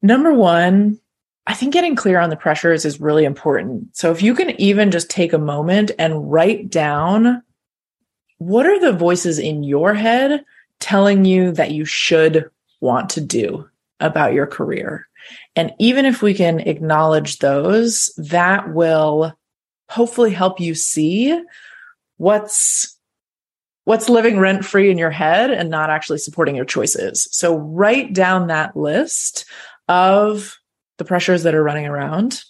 Number 0.02 0.34
one, 0.34 1.00
I 1.46 1.54
think 1.54 1.72
getting 1.72 1.96
clear 1.96 2.20
on 2.20 2.30
the 2.30 2.36
pressures 2.36 2.84
is 2.84 3.00
really 3.00 3.26
important. 3.26 3.96
So 3.96 4.12
if 4.12 4.22
you 4.22 4.34
can 4.34 4.60
even 4.60 4.92
just 4.92 5.10
take 5.10 5.34
a 5.34 5.40
moment 5.40 5.92
and 5.98 6.32
write 6.32 6.70
down 6.70 7.44
what 8.40 8.66
are 8.66 8.80
the 8.80 8.94
voices 8.94 9.40
in 9.40 9.64
your 9.64 9.94
head 9.94 10.44
telling 10.80 11.26
you 11.26 11.52
that 11.54 11.72
you 11.72 11.86
should 11.86 12.50
want 12.82 13.12
to 13.12 13.22
do 13.22 13.68
about 14.00 14.34
your 14.34 14.46
career? 14.46 15.08
And 15.56 15.74
even 15.80 16.06
if 16.06 16.22
we 16.22 16.34
can 16.34 16.60
acknowledge 16.60 17.40
those, 17.40 18.14
that 18.18 18.74
will 18.74 19.34
hopefully 19.90 20.32
help 20.32 20.60
you 20.60 20.76
see 20.76 21.40
what's 22.18 22.98
what's 23.86 24.10
living 24.10 24.38
rent 24.38 24.66
free 24.66 24.92
in 24.92 24.98
your 24.98 25.12
head 25.12 25.50
and 25.50 25.70
not 25.70 25.90
actually 25.90 26.18
supporting 26.18 26.58
your 26.58 26.66
choices. 26.66 27.26
So 27.32 27.56
write 27.56 28.14
down 28.14 28.48
that 28.48 28.76
list 28.76 29.46
of 29.88 30.58
the 30.98 31.06
pressures 31.06 31.44
that 31.44 31.56
are 31.56 31.64
running 31.64 31.86
around. 31.86 32.44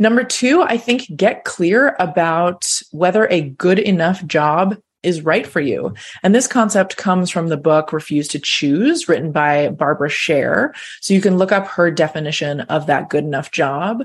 Number 0.00 0.24
two, 0.24 0.62
I 0.62 0.76
think 0.76 1.14
get 1.14 1.44
clear 1.44 1.94
about 2.00 2.68
whether 2.90 3.28
a 3.28 3.42
good 3.42 3.78
enough 3.78 4.24
job 4.26 4.76
is 5.02 5.22
right 5.22 5.46
for 5.46 5.60
you. 5.60 5.94
And 6.22 6.34
this 6.34 6.46
concept 6.46 6.96
comes 6.96 7.30
from 7.30 7.48
the 7.48 7.56
book 7.56 7.92
Refuse 7.92 8.28
to 8.28 8.38
Choose, 8.38 9.08
written 9.08 9.32
by 9.32 9.68
Barbara 9.68 10.10
Sher. 10.10 10.74
So 11.00 11.14
you 11.14 11.20
can 11.20 11.38
look 11.38 11.52
up 11.52 11.66
her 11.68 11.90
definition 11.90 12.60
of 12.62 12.86
that 12.86 13.08
good 13.08 13.24
enough 13.24 13.50
job 13.50 14.02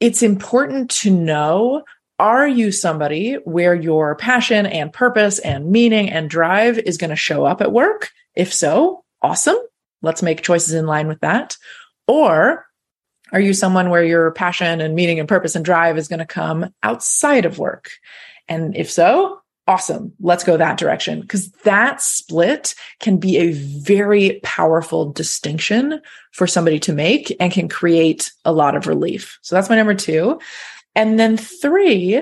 it's 0.00 0.22
important 0.22 0.90
to 0.90 1.10
know 1.10 1.84
are 2.18 2.46
you 2.46 2.70
somebody 2.70 3.34
where 3.44 3.74
your 3.74 4.14
passion 4.14 4.66
and 4.66 4.92
purpose 4.92 5.38
and 5.38 5.70
meaning 5.70 6.10
and 6.10 6.28
drive 6.28 6.78
is 6.78 6.98
going 6.98 7.10
to 7.10 7.16
show 7.16 7.44
up 7.44 7.62
at 7.62 7.72
work? 7.72 8.10
If 8.34 8.52
so, 8.52 9.04
awesome. 9.22 9.56
Let's 10.02 10.22
make 10.22 10.42
choices 10.42 10.74
in 10.74 10.86
line 10.86 11.08
with 11.08 11.20
that. 11.20 11.56
Or 12.06 12.66
are 13.32 13.40
you 13.40 13.54
someone 13.54 13.88
where 13.88 14.04
your 14.04 14.32
passion 14.32 14.82
and 14.82 14.94
meaning 14.94 15.18
and 15.18 15.28
purpose 15.28 15.56
and 15.56 15.64
drive 15.64 15.96
is 15.96 16.08
going 16.08 16.18
to 16.18 16.26
come 16.26 16.74
outside 16.82 17.46
of 17.46 17.58
work? 17.58 17.90
And 18.48 18.76
if 18.76 18.90
so, 18.90 19.39
awesome. 19.70 20.12
Let's 20.18 20.42
go 20.42 20.56
that 20.56 20.78
direction. 20.78 21.20
Because 21.20 21.52
that 21.62 22.02
split 22.02 22.74
can 22.98 23.18
be 23.18 23.36
a 23.36 23.52
very 23.52 24.40
powerful 24.42 25.12
distinction 25.12 26.02
for 26.32 26.48
somebody 26.48 26.80
to 26.80 26.92
make 26.92 27.36
and 27.38 27.52
can 27.52 27.68
create 27.68 28.32
a 28.44 28.52
lot 28.52 28.74
of 28.74 28.88
relief. 28.88 29.38
So 29.42 29.54
that's 29.54 29.70
my 29.70 29.76
number 29.76 29.94
two. 29.94 30.40
And 30.96 31.20
then 31.20 31.36
three 31.36 32.20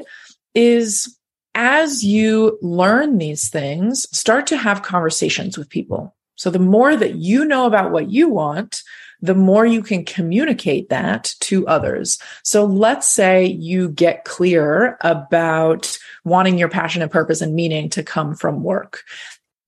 is 0.55 1.17
as 1.55 2.05
you 2.05 2.59
learn 2.61 3.17
these 3.17 3.49
things, 3.49 4.07
start 4.17 4.47
to 4.49 4.59
have 4.59 4.83
conversations 4.83 5.57
with 5.57 5.71
people. 5.71 6.15
So 6.37 6.51
the 6.51 6.59
more 6.59 6.97
that 6.97 7.15
you 7.15 7.47
know 7.47 7.65
about 7.65 7.93
what 7.93 8.11
you 8.11 8.29
want, 8.29 8.83
the 9.23 9.35
more 9.35 9.65
you 9.65 9.83
can 9.83 10.05
communicate 10.05 10.91
that 10.91 11.33
to 11.41 11.67
others. 11.67 12.19
So 12.45 12.67
let's 12.67 13.09
say 13.09 13.47
you 13.47 13.89
get 13.89 14.25
clear 14.25 14.99
about 15.01 15.99
wanting 16.29 16.59
your 16.59 16.69
passion 16.69 17.03
and 17.03 17.11
purpose 17.11 17.41
and 17.41 17.55
meaning 17.55 17.91
to 17.91 18.03
come 18.03 18.35
from 18.35 18.63
work 18.63 19.05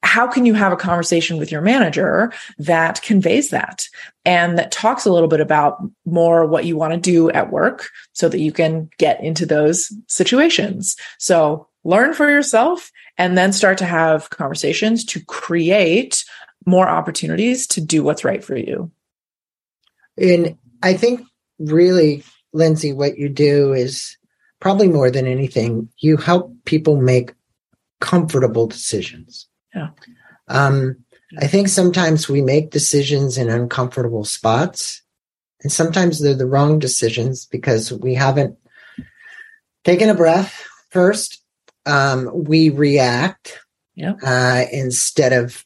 how 0.03 0.27
can 0.27 0.47
you 0.47 0.55
have 0.55 0.73
a 0.73 0.77
conversation 0.77 1.37
with 1.37 1.53
your 1.53 1.61
manager 1.61 2.33
that 2.59 3.03
conveys 3.03 3.51
that 3.51 3.87
and 4.25 4.59
that 4.59 4.73
talks 4.73 5.05
a 5.05 5.13
little 5.13 5.29
bit 5.29 5.41
about 5.41 5.81
more 6.05 6.47
what 6.47 6.65
you 6.65 6.77
want 6.77 6.93
to 6.93 6.99
do 6.99 7.31
at 7.31 7.53
work 7.53 7.91
so 8.13 8.29
that 8.29 8.41
you 8.41 8.51
can 8.51 8.91
get 8.99 9.23
into 9.23 9.45
those 9.45 9.93
situations? 10.09 10.97
So 11.19 11.69
learn 11.85 12.15
for 12.15 12.29
yourself 12.31 12.91
and 13.19 13.37
then 13.37 13.53
start 13.53 13.79
to 13.79 13.85
have 13.85 14.31
conversations 14.31 15.05
to 15.05 15.25
create 15.27 16.25
more 16.67 16.89
opportunities 16.89 17.67
to 17.69 17.81
do 17.81 18.03
what's 18.03 18.25
right 18.25 18.43
for 18.43 18.57
you. 18.57 18.91
And 20.19 20.59
I 20.83 20.95
think 20.95 21.21
really, 21.59 22.25
Lindsay, 22.53 22.93
what 22.93 23.19
you 23.19 23.29
do 23.29 23.75
is 23.75 24.17
probably 24.61 24.89
more 24.89 25.11
than 25.11 25.27
anything, 25.27 25.89
you 25.99 26.17
help 26.17 26.55
people 26.65 26.97
make 27.01 27.33
comfortable 28.01 28.67
decisions. 28.67 29.47
Yeah. 29.75 29.89
Um, 30.49 30.97
I 31.39 31.47
think 31.47 31.69
sometimes 31.69 32.29
we 32.29 32.43
make 32.43 32.71
decisions 32.71 33.39
in 33.39 33.49
uncomfortable 33.49 34.25
spots, 34.25 35.03
and 35.63 35.71
sometimes 35.71 36.21
they're 36.21 36.35
the 36.35 36.47
wrong 36.47 36.79
decisions 36.79 37.47
because 37.47 37.93
we 37.93 38.15
haven't 38.15 38.57
taken 39.85 40.09
a 40.09 40.15
breath 40.15 40.67
first. 40.91 41.43
Um, 41.87 42.31
we 42.35 42.71
react 42.71 43.59
Yep. 43.95 44.19
uh, 44.23 44.65
instead 44.73 45.33
of 45.33 45.65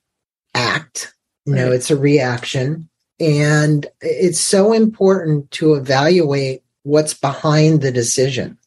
act. 0.55 1.14
You 1.47 1.55
know, 1.55 1.64
Right. 1.66 1.74
it's 1.74 1.90
a 1.90 1.97
reaction. 1.97 2.88
And 3.20 3.86
it's 4.01 4.40
so 4.40 4.72
important 4.72 5.51
to 5.53 5.74
evaluate 5.74 6.62
what's 6.82 7.14
behind 7.14 7.80
the 7.80 7.92
decision 7.92 8.59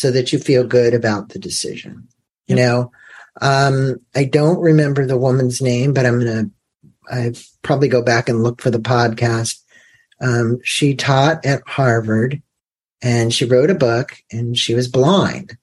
so 0.00 0.10
that 0.10 0.32
you 0.32 0.38
feel 0.38 0.64
good 0.66 0.94
about 0.94 1.28
the 1.28 1.38
decision. 1.38 2.08
You 2.46 2.56
Yep. 2.56 2.66
know, 2.66 2.92
um, 3.42 3.96
I 4.14 4.24
don't 4.24 4.58
remember 4.58 5.04
the 5.04 5.18
woman's 5.18 5.60
name, 5.60 5.92
but 5.92 6.06
I'm 6.06 6.18
going 6.18 6.46
to 6.46 6.50
I 7.12 7.34
probably 7.60 7.88
go 7.88 8.00
back 8.02 8.26
and 8.30 8.42
look 8.42 8.62
for 8.62 8.70
the 8.70 8.78
podcast. 8.78 9.60
Um, 10.22 10.58
she 10.64 10.94
taught 10.94 11.44
at 11.44 11.60
Harvard 11.66 12.40
and 13.02 13.34
she 13.34 13.44
wrote 13.44 13.68
a 13.68 13.74
book 13.74 14.16
and 14.32 14.56
she 14.56 14.74
was 14.74 14.88
blind. 14.88 15.58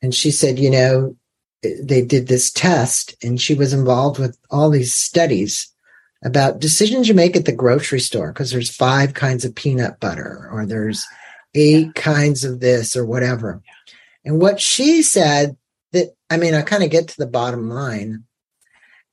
And 0.00 0.14
she 0.14 0.30
said, 0.30 0.60
you 0.60 0.70
know, 0.70 1.16
they 1.62 2.02
did 2.02 2.28
this 2.28 2.52
test 2.52 3.16
and 3.20 3.40
she 3.40 3.54
was 3.54 3.72
involved 3.72 4.20
with 4.20 4.38
all 4.48 4.70
these 4.70 4.94
studies 4.94 5.74
about 6.22 6.60
decisions 6.60 7.08
you 7.08 7.14
make 7.14 7.34
at 7.34 7.46
the 7.46 7.52
grocery 7.52 8.00
store 8.00 8.32
because 8.32 8.52
there's 8.52 8.74
five 8.74 9.14
kinds 9.14 9.44
of 9.44 9.56
peanut 9.56 9.98
butter 9.98 10.48
or 10.52 10.66
there's 10.66 11.04
eight 11.54 11.94
kinds 11.94 12.44
of 12.44 12.60
this 12.60 12.96
or 12.96 13.04
whatever. 13.04 13.62
And 14.24 14.40
what 14.40 14.60
she 14.60 15.02
said 15.02 15.56
that, 15.92 16.14
I 16.28 16.36
mean, 16.36 16.54
I 16.54 16.62
kind 16.62 16.82
of 16.82 16.90
get 16.90 17.08
to 17.08 17.18
the 17.18 17.26
bottom 17.26 17.68
line 17.68 18.24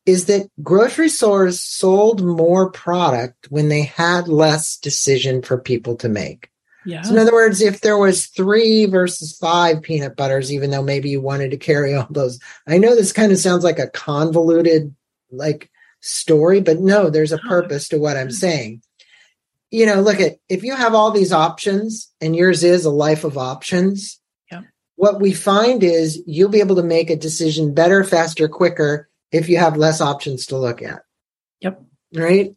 is 0.05 0.25
that 0.25 0.49
grocery 0.63 1.09
stores 1.09 1.59
sold 1.59 2.23
more 2.23 2.71
product 2.71 3.47
when 3.49 3.67
they 3.67 3.83
had 3.83 4.27
less 4.27 4.77
decision 4.77 5.41
for 5.41 5.57
people 5.57 5.95
to 5.97 6.07
make. 6.07 6.49
Yeah. 6.85 7.01
So 7.01 7.11
in 7.11 7.17
other 7.17 7.33
words, 7.33 7.61
if 7.61 7.81
there 7.81 7.97
was 7.97 8.27
three 8.27 8.85
versus 8.85 9.37
five 9.37 9.81
peanut 9.81 10.15
butters, 10.15 10.53
even 10.53 10.71
though 10.71 10.81
maybe 10.81 11.09
you 11.09 11.19
wanted 11.19 11.51
to 11.51 11.57
carry 11.57 11.93
all 11.93 12.07
those, 12.09 12.39
I 12.65 12.77
know 12.77 12.95
this 12.95 13.11
kind 13.11 13.33
of 13.33 13.37
sounds 13.39 13.65
like 13.65 13.79
a 13.79 13.89
convoluted 13.89 14.95
like 15.29 15.69
story, 15.99 16.61
but 16.61 16.79
no, 16.79 17.09
there's 17.09 17.33
a 17.33 17.39
purpose 17.39 17.89
to 17.89 17.97
what 17.97 18.15
I'm 18.15 18.31
saying. 18.31 18.81
You 19.71 19.85
know, 19.85 20.01
look 20.01 20.19
at 20.19 20.37
if 20.47 20.63
you 20.63 20.75
have 20.75 20.95
all 20.95 21.11
these 21.11 21.33
options 21.33 22.11
and 22.21 22.35
yours 22.35 22.63
is 22.63 22.85
a 22.85 22.89
life 22.89 23.23
of 23.23 23.37
options, 23.37 24.19
Yeah. 24.51 24.61
what 24.95 25.19
we 25.19 25.33
find 25.33 25.83
is 25.83 26.21
you'll 26.25 26.49
be 26.49 26.61
able 26.61 26.77
to 26.77 26.83
make 26.83 27.09
a 27.09 27.15
decision 27.15 27.73
better, 27.73 28.03
faster, 28.03 28.47
quicker 28.47 29.09
if 29.31 29.49
you 29.49 29.57
have 29.57 29.75
less 29.75 29.99
options 29.99 30.45
to 30.47 30.57
look 30.57 30.81
at. 30.81 31.01
Yep. 31.59 31.81
Right. 32.15 32.55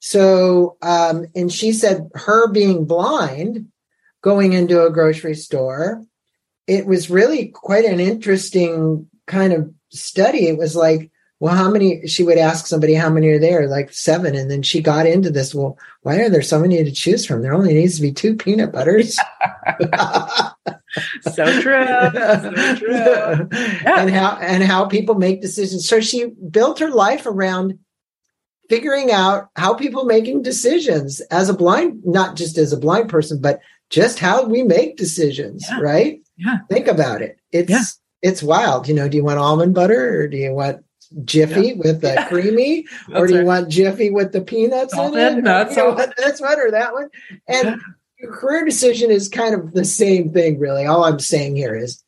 So, 0.00 0.76
um, 0.82 1.26
and 1.36 1.52
she 1.52 1.72
said 1.72 2.10
her 2.14 2.48
being 2.50 2.86
blind, 2.86 3.68
going 4.22 4.52
into 4.52 4.84
a 4.84 4.90
grocery 4.90 5.34
store, 5.34 6.04
it 6.66 6.86
was 6.86 7.10
really 7.10 7.48
quite 7.48 7.84
an 7.84 8.00
interesting 8.00 9.08
kind 9.26 9.52
of 9.52 9.72
study. 9.90 10.48
It 10.48 10.58
was 10.58 10.74
like, 10.74 11.10
well, 11.40 11.54
how 11.54 11.70
many? 11.70 12.06
She 12.06 12.22
would 12.22 12.38
ask 12.38 12.66
somebody, 12.66 12.94
how 12.94 13.08
many 13.10 13.28
are 13.28 13.38
there? 13.38 13.66
Like 13.66 13.92
seven. 13.92 14.34
And 14.36 14.50
then 14.50 14.62
she 14.62 14.80
got 14.82 15.06
into 15.06 15.30
this. 15.30 15.54
Well, 15.54 15.78
why 16.02 16.18
are 16.18 16.28
there 16.28 16.42
so 16.42 16.58
many 16.60 16.82
to 16.84 16.92
choose 16.92 17.24
from? 17.26 17.40
There 17.42 17.54
only 17.54 17.72
needs 17.74 17.96
to 17.96 18.02
be 18.02 18.12
two 18.12 18.36
peanut 18.36 18.72
butters. 18.72 19.16
so 21.22 21.60
true. 21.60 21.86
So 22.12 22.74
true. 22.76 23.48
And 23.86 24.10
how 24.10 24.36
and 24.40 24.62
how 24.62 24.84
people 24.86 25.14
make 25.14 25.40
decisions. 25.40 25.88
So 25.88 26.00
she 26.00 26.26
built 26.50 26.78
her 26.78 26.90
life 26.90 27.26
around 27.26 27.78
figuring 28.68 29.10
out 29.10 29.48
how 29.56 29.74
people 29.74 30.04
making 30.04 30.42
decisions 30.42 31.20
as 31.32 31.48
a 31.48 31.54
blind, 31.54 32.00
not 32.04 32.36
just 32.36 32.56
as 32.56 32.72
a 32.72 32.76
blind 32.78 33.08
person, 33.08 33.40
but 33.40 33.60
just 33.90 34.20
how 34.20 34.44
we 34.44 34.62
make 34.62 34.96
decisions, 34.96 35.66
Yeah. 35.68 35.80
right? 35.80 36.20
Yeah. 36.36 36.58
Think 36.70 36.86
about 36.86 37.22
it. 37.22 37.38
It's 37.50 37.70
Yeah. 37.70 37.82
it's 38.22 38.42
wild. 38.42 38.86
You 38.88 38.94
know, 38.94 39.08
do 39.08 39.16
you 39.16 39.24
want 39.24 39.38
almond 39.40 39.74
butter 39.74 40.20
or 40.20 40.28
do 40.28 40.36
you 40.36 40.52
want 40.54 40.84
Jiffy 41.24 41.74
with 41.74 42.00
the 42.02 42.14
Yeah. 42.14 42.28
creamy, 42.28 42.86
or 43.14 43.26
do 43.26 43.32
you 43.34 43.38
right. 43.40 43.46
want 43.46 43.68
Jiffy 43.68 44.10
with 44.10 44.32
the 44.32 44.40
peanuts 44.40 44.92
in 44.92 44.98
Salted, 44.98 45.38
it? 45.38 45.44
not 45.44 45.70
You 45.70 45.76
know, 45.76 46.06
this 46.16 46.40
one 46.40 46.58
or 46.60 46.70
that 46.70 46.92
one. 46.92 47.08
And 47.48 47.80
your 48.18 48.32
career 48.32 48.64
decision 48.64 49.10
is 49.10 49.28
kind 49.28 49.54
of 49.54 49.72
the 49.72 49.84
same 49.84 50.32
thing, 50.32 50.58
really. 50.58 50.86
All 50.86 51.04
I'm 51.04 51.18
saying 51.18 51.56
here 51.56 51.74
is 51.74 52.02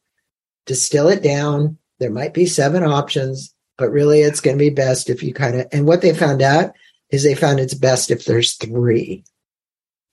distill 0.66 1.08
it 1.08 1.22
down. 1.22 1.78
There 1.98 2.10
might 2.10 2.34
be 2.34 2.46
seven 2.46 2.82
options, 2.84 3.54
but 3.78 3.90
really 3.90 4.20
it's 4.20 4.40
going 4.40 4.56
to 4.56 4.62
be 4.64 4.70
best 4.70 5.10
if 5.10 5.22
you 5.22 5.32
kind 5.34 5.60
of, 5.60 5.66
and 5.72 5.86
what 5.86 6.02
they 6.02 6.14
found 6.14 6.42
out 6.42 6.72
is 7.10 7.24
they 7.24 7.34
found 7.34 7.60
it's 7.60 7.74
best 7.74 8.10
if 8.10 8.24
there's 8.24 8.54
three. 8.54 9.24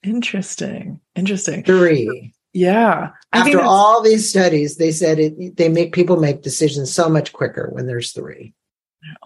Interesting. 0.02 1.00
Interesting. 1.14 1.64
Three. 1.64 2.32
Yeah. 2.52 3.10
I 3.32 3.38
After 3.38 3.60
all 3.60 4.02
these 4.02 4.28
studies, 4.28 4.76
they 4.76 4.92
said 4.92 5.18
it, 5.18 5.56
they 5.56 5.68
make 5.68 5.92
people 5.92 6.16
make 6.18 6.42
decisions 6.42 6.92
so 6.92 7.08
much 7.08 7.32
quicker 7.32 7.68
when 7.72 7.86
there's 7.86 8.12
three. 8.12 8.54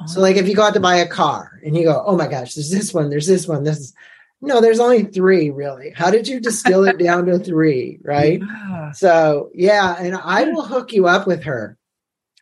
So, 0.07 0.21
like 0.21 0.37
if 0.37 0.49
you 0.49 0.55
go 0.55 0.63
out 0.63 0.75
to 0.75 0.81
buy 0.81 0.97
a 0.97 1.09
car 1.09 1.61
and 1.65 1.77
you 1.77 1.85
go, 1.85 2.03
oh 2.07 2.17
my 2.17 2.29
gosh, 2.29 2.55
there's 2.55 2.71
this 2.71 2.95
one, 2.95 3.11
there's 3.11 3.27
this 3.27 3.49
one, 3.49 3.65
this 3.65 3.79
is, 3.79 3.95
no, 4.41 4.61
there's 4.61 4.79
only 4.81 5.05
three 5.05 5.51
really. 5.51 5.91
How 5.91 6.11
did 6.11 6.29
you 6.29 6.39
distill 6.41 6.85
it 6.85 6.99
down 6.99 7.27
to 7.27 7.39
three? 7.39 7.99
Right. 8.03 8.41
Yeah. 8.41 8.93
So, 8.93 9.51
yeah, 9.55 9.97
and 9.99 10.17
I 10.17 10.45
will 10.45 10.65
hook 10.65 10.93
you 10.93 11.07
up 11.07 11.27
with 11.27 11.45
her. 11.45 11.77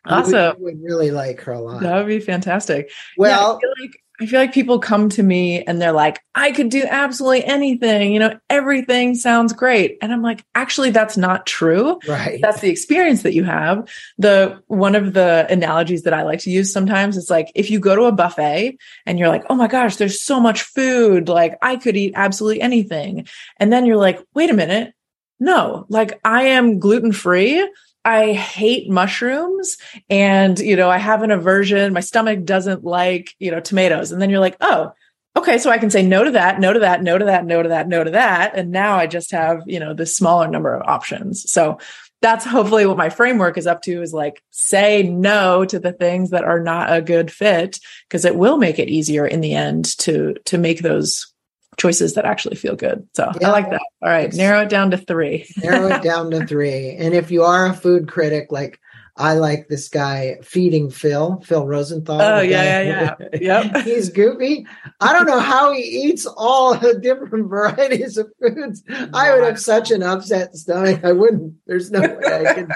You 0.05 0.15
would- 0.15 0.25
Awesome. 0.25 0.61
would 0.61 0.83
really 0.83 1.11
like 1.11 1.39
her 1.41 1.53
a 1.53 1.59
lot. 1.61 1.81
That 1.81 1.95
would 1.97 2.07
be 2.07 2.19
fantastic. 2.19 2.91
Well, 3.17 3.31
yeah, 3.31 3.57
I 3.57 3.59
feel 3.75 3.85
like 3.85 4.02
I 4.21 4.27
feel 4.27 4.39
like 4.39 4.53
people 4.53 4.77
come 4.77 5.09
to 5.09 5.23
me 5.23 5.63
and 5.63 5.81
they're 5.81 5.91
like, 5.91 6.21
I 6.35 6.51
could 6.51 6.69
do 6.69 6.83
absolutely 6.87 7.45
anything. 7.45 8.13
You 8.13 8.19
know, 8.19 8.39
everything 8.47 9.15
sounds 9.15 9.53
great. 9.53 9.97
And 10.03 10.13
I'm 10.13 10.21
like, 10.21 10.45
actually, 10.53 10.91
that's 10.91 11.17
not 11.17 11.47
true. 11.47 11.99
right. 12.07 12.39
That's 12.39 12.61
the 12.61 12.69
experience 12.69 13.23
that 13.23 13.33
you 13.33 13.43
have. 13.43 13.89
The 14.19 14.61
one 14.67 14.93
of 14.93 15.13
the 15.13 15.47
analogies 15.49 16.03
that 16.03 16.13
I 16.13 16.23
like 16.23 16.39
to 16.41 16.51
use 16.51 16.71
sometimes 16.71 17.17
is 17.17 17.31
like 17.31 17.51
if 17.55 17.71
you 17.71 17.79
go 17.79 17.95
to 17.95 18.03
a 18.03 18.11
buffet 18.11 18.77
and 19.07 19.17
you're 19.17 19.29
like, 19.29 19.45
oh 19.49 19.55
my 19.55 19.67
gosh, 19.67 19.95
there's 19.95 20.21
so 20.21 20.39
much 20.39 20.61
food. 20.61 21.27
Like 21.27 21.57
I 21.63 21.75
could 21.75 21.97
eat 21.97 22.13
absolutely 22.15 22.61
anything. 22.61 23.27
And 23.57 23.73
then 23.73 23.87
you're 23.87 23.97
like, 23.97 24.23
wait 24.35 24.51
a 24.51 24.53
minute. 24.53 24.93
No, 25.39 25.87
like 25.89 26.19
I 26.23 26.43
am 26.43 26.79
gluten 26.79 27.11
free. 27.11 27.67
I 28.05 28.33
hate 28.33 28.89
mushrooms 28.89 29.77
and, 30.09 30.59
you 30.59 30.75
know, 30.75 30.89
I 30.89 30.97
have 30.97 31.23
an 31.23 31.31
aversion. 31.31 31.93
My 31.93 32.01
stomach 32.01 32.43
doesn't 32.43 32.83
like, 32.83 33.33
you 33.39 33.51
know, 33.51 33.59
tomatoes. 33.59 34.11
And 34.11 34.21
then 34.21 34.29
you're 34.29 34.39
like, 34.39 34.57
oh, 34.59 34.91
okay. 35.37 35.57
So 35.57 35.69
I 35.69 35.77
can 35.77 35.89
say 35.89 36.03
no 36.03 36.23
to 36.23 36.31
that, 36.31 36.59
no 36.59 36.73
to 36.73 36.79
that, 36.79 37.01
no 37.01 37.17
to 37.17 37.25
that, 37.25 37.45
no 37.45 37.63
to 37.63 37.69
that, 37.69 37.87
no 37.87 38.03
to 38.03 38.11
that. 38.11 38.57
And 38.57 38.71
now 38.71 38.97
I 38.97 39.07
just 39.07 39.31
have, 39.31 39.63
you 39.65 39.79
know, 39.79 39.93
this 39.93 40.15
smaller 40.15 40.47
number 40.47 40.73
of 40.73 40.87
options. 40.87 41.49
So 41.49 41.79
that's 42.21 42.45
hopefully 42.45 42.85
what 42.85 42.97
my 42.97 43.09
framework 43.09 43.57
is 43.57 43.67
up 43.67 43.81
to 43.81 44.01
is 44.01 44.13
like 44.13 44.41
say 44.49 45.03
no 45.03 45.65
to 45.65 45.77
the 45.77 45.91
things 45.91 46.29
that 46.29 46.45
are 46.45 46.59
not 46.59 46.91
a 46.91 47.01
good 47.01 47.29
fit 47.29 47.79
because 48.07 48.23
it 48.23 48.37
will 48.37 48.57
make 48.57 48.79
it 48.79 48.87
easier 48.87 49.27
in 49.27 49.41
the 49.41 49.53
end 49.53 49.85
to 49.99 50.35
to 50.45 50.57
make 50.57 50.81
those 50.81 51.32
choices 51.77 52.13
that 52.15 52.25
actually 52.25 52.55
feel 52.55 52.75
good. 52.75 53.07
So 53.13 53.31
Yeah. 53.39 53.49
I 53.49 53.51
like 53.51 53.69
that. 53.71 53.81
All 54.01 54.09
right, 54.09 54.25
It's- 54.25 54.35
narrow 54.37 54.61
it 54.61 54.69
down 54.69 54.91
to 54.91 54.97
3. 54.97 55.45
narrow 55.63 55.87
it 55.87 56.01
down 56.01 56.31
to 56.31 56.45
three. 56.45 56.95
And 56.99 57.13
if 57.13 57.31
you 57.31 57.43
are 57.43 57.65
a 57.67 57.73
food 57.73 58.07
critic, 58.07 58.47
like 58.51 58.79
I 59.15 59.33
like 59.35 59.67
this 59.67 59.89
guy 59.89 60.37
feeding 60.41 60.89
Phil, 60.89 61.39
Phil 61.45 61.67
Rosenthal. 61.67 62.19
Oh, 62.19 62.41
yeah, 62.41 62.83
guy- 63.15 63.29
yeah, 63.39 63.61
Yep. 63.73 63.83
He's 63.85 64.09
goofy. 64.09 64.65
I 64.99 65.13
don't 65.13 65.27
know 65.27 65.39
how 65.39 65.71
he 65.71 65.81
eats 65.83 66.25
all 66.25 66.73
the 66.75 66.97
different 66.99 67.47
varieties 67.49 68.17
of 68.17 68.31
foods. 68.41 68.81
I 69.13 69.33
would 69.35 69.43
have 69.43 69.59
such 69.59 69.91
an 69.91 70.01
upset 70.01 70.55
stomach. 70.55 71.01
I 71.03 71.11
wouldn't. 71.11 71.53
There's 71.67 71.91
no 71.91 72.01
way 72.01 72.47
I 72.47 72.53
could. 72.55 72.71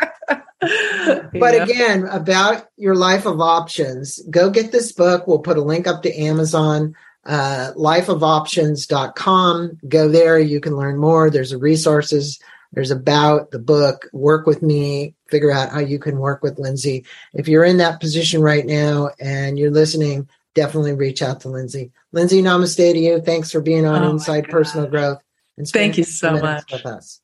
But 0.60 1.32
Yeah. 1.34 1.64
again, 1.64 2.06
about 2.06 2.66
your 2.78 2.96
life 2.96 3.26
of 3.26 3.40
options, 3.42 4.20
go 4.30 4.50
get 4.50 4.72
this 4.72 4.92
book. 4.92 5.28
We'll 5.28 5.40
put 5.40 5.58
a 5.58 5.62
link 5.62 5.88
up 5.88 6.04
to 6.04 6.14
Amazon, 6.16 6.94
uh, 7.28 7.74
lifeofoptions.com. 7.76 9.78
Go 9.88 10.10
there. 10.10 10.40
You 10.40 10.60
can 10.60 10.76
learn 10.76 10.98
more. 10.98 11.30
There's 11.30 11.54
resources. 11.54 12.40
There's 12.74 12.92
about 12.92 13.52
the 13.52 13.60
book, 13.60 14.08
work 14.14 14.46
with 14.46 14.62
me, 14.62 15.16
figure 15.28 15.52
out 15.52 15.72
how 15.72 15.80
you 15.80 16.00
can 16.00 16.20
work 16.20 16.44
with 16.44 16.60
Lindsay. 16.60 17.06
If 17.34 17.48
you're 17.48 17.64
in 17.64 17.78
that 17.78 18.00
position 18.00 18.42
right 18.42 18.66
now 18.66 19.10
and 19.20 19.60
you're 19.60 19.72
listening, 19.72 20.28
definitely 20.54 20.94
reach 20.94 21.22
out 21.22 21.42
to 21.42 21.50
Lindsay. 21.50 21.92
Lindsay, 22.12 22.42
namaste 22.42 22.94
to 22.94 23.00
you. 23.00 23.22
Thanks 23.22 23.52
for 23.52 23.62
being 23.62 23.86
on 23.86 24.04
Oh 24.04 24.10
Inside 24.10 24.48
God. 24.48 24.52
Personal 24.52 24.88
Growth. 24.88 25.22
And 25.58 25.68
Thank 25.68 25.98
you 25.98 26.04
so 26.04 26.34
much. 26.34 26.72
With 26.72 26.86
us. 26.86 27.22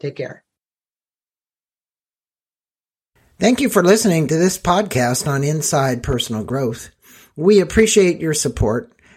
Take 0.00 0.16
care. 0.16 0.42
Thank 3.38 3.60
you 3.60 3.68
for 3.68 3.82
listening 3.82 4.28
to 4.28 4.36
this 4.36 4.58
podcast 4.58 5.26
on 5.26 5.44
Inside 5.44 6.02
Personal 6.02 6.44
Growth. 6.44 6.90
We 7.36 7.60
appreciate 7.60 8.20
your 8.20 8.32
support. 8.32 8.92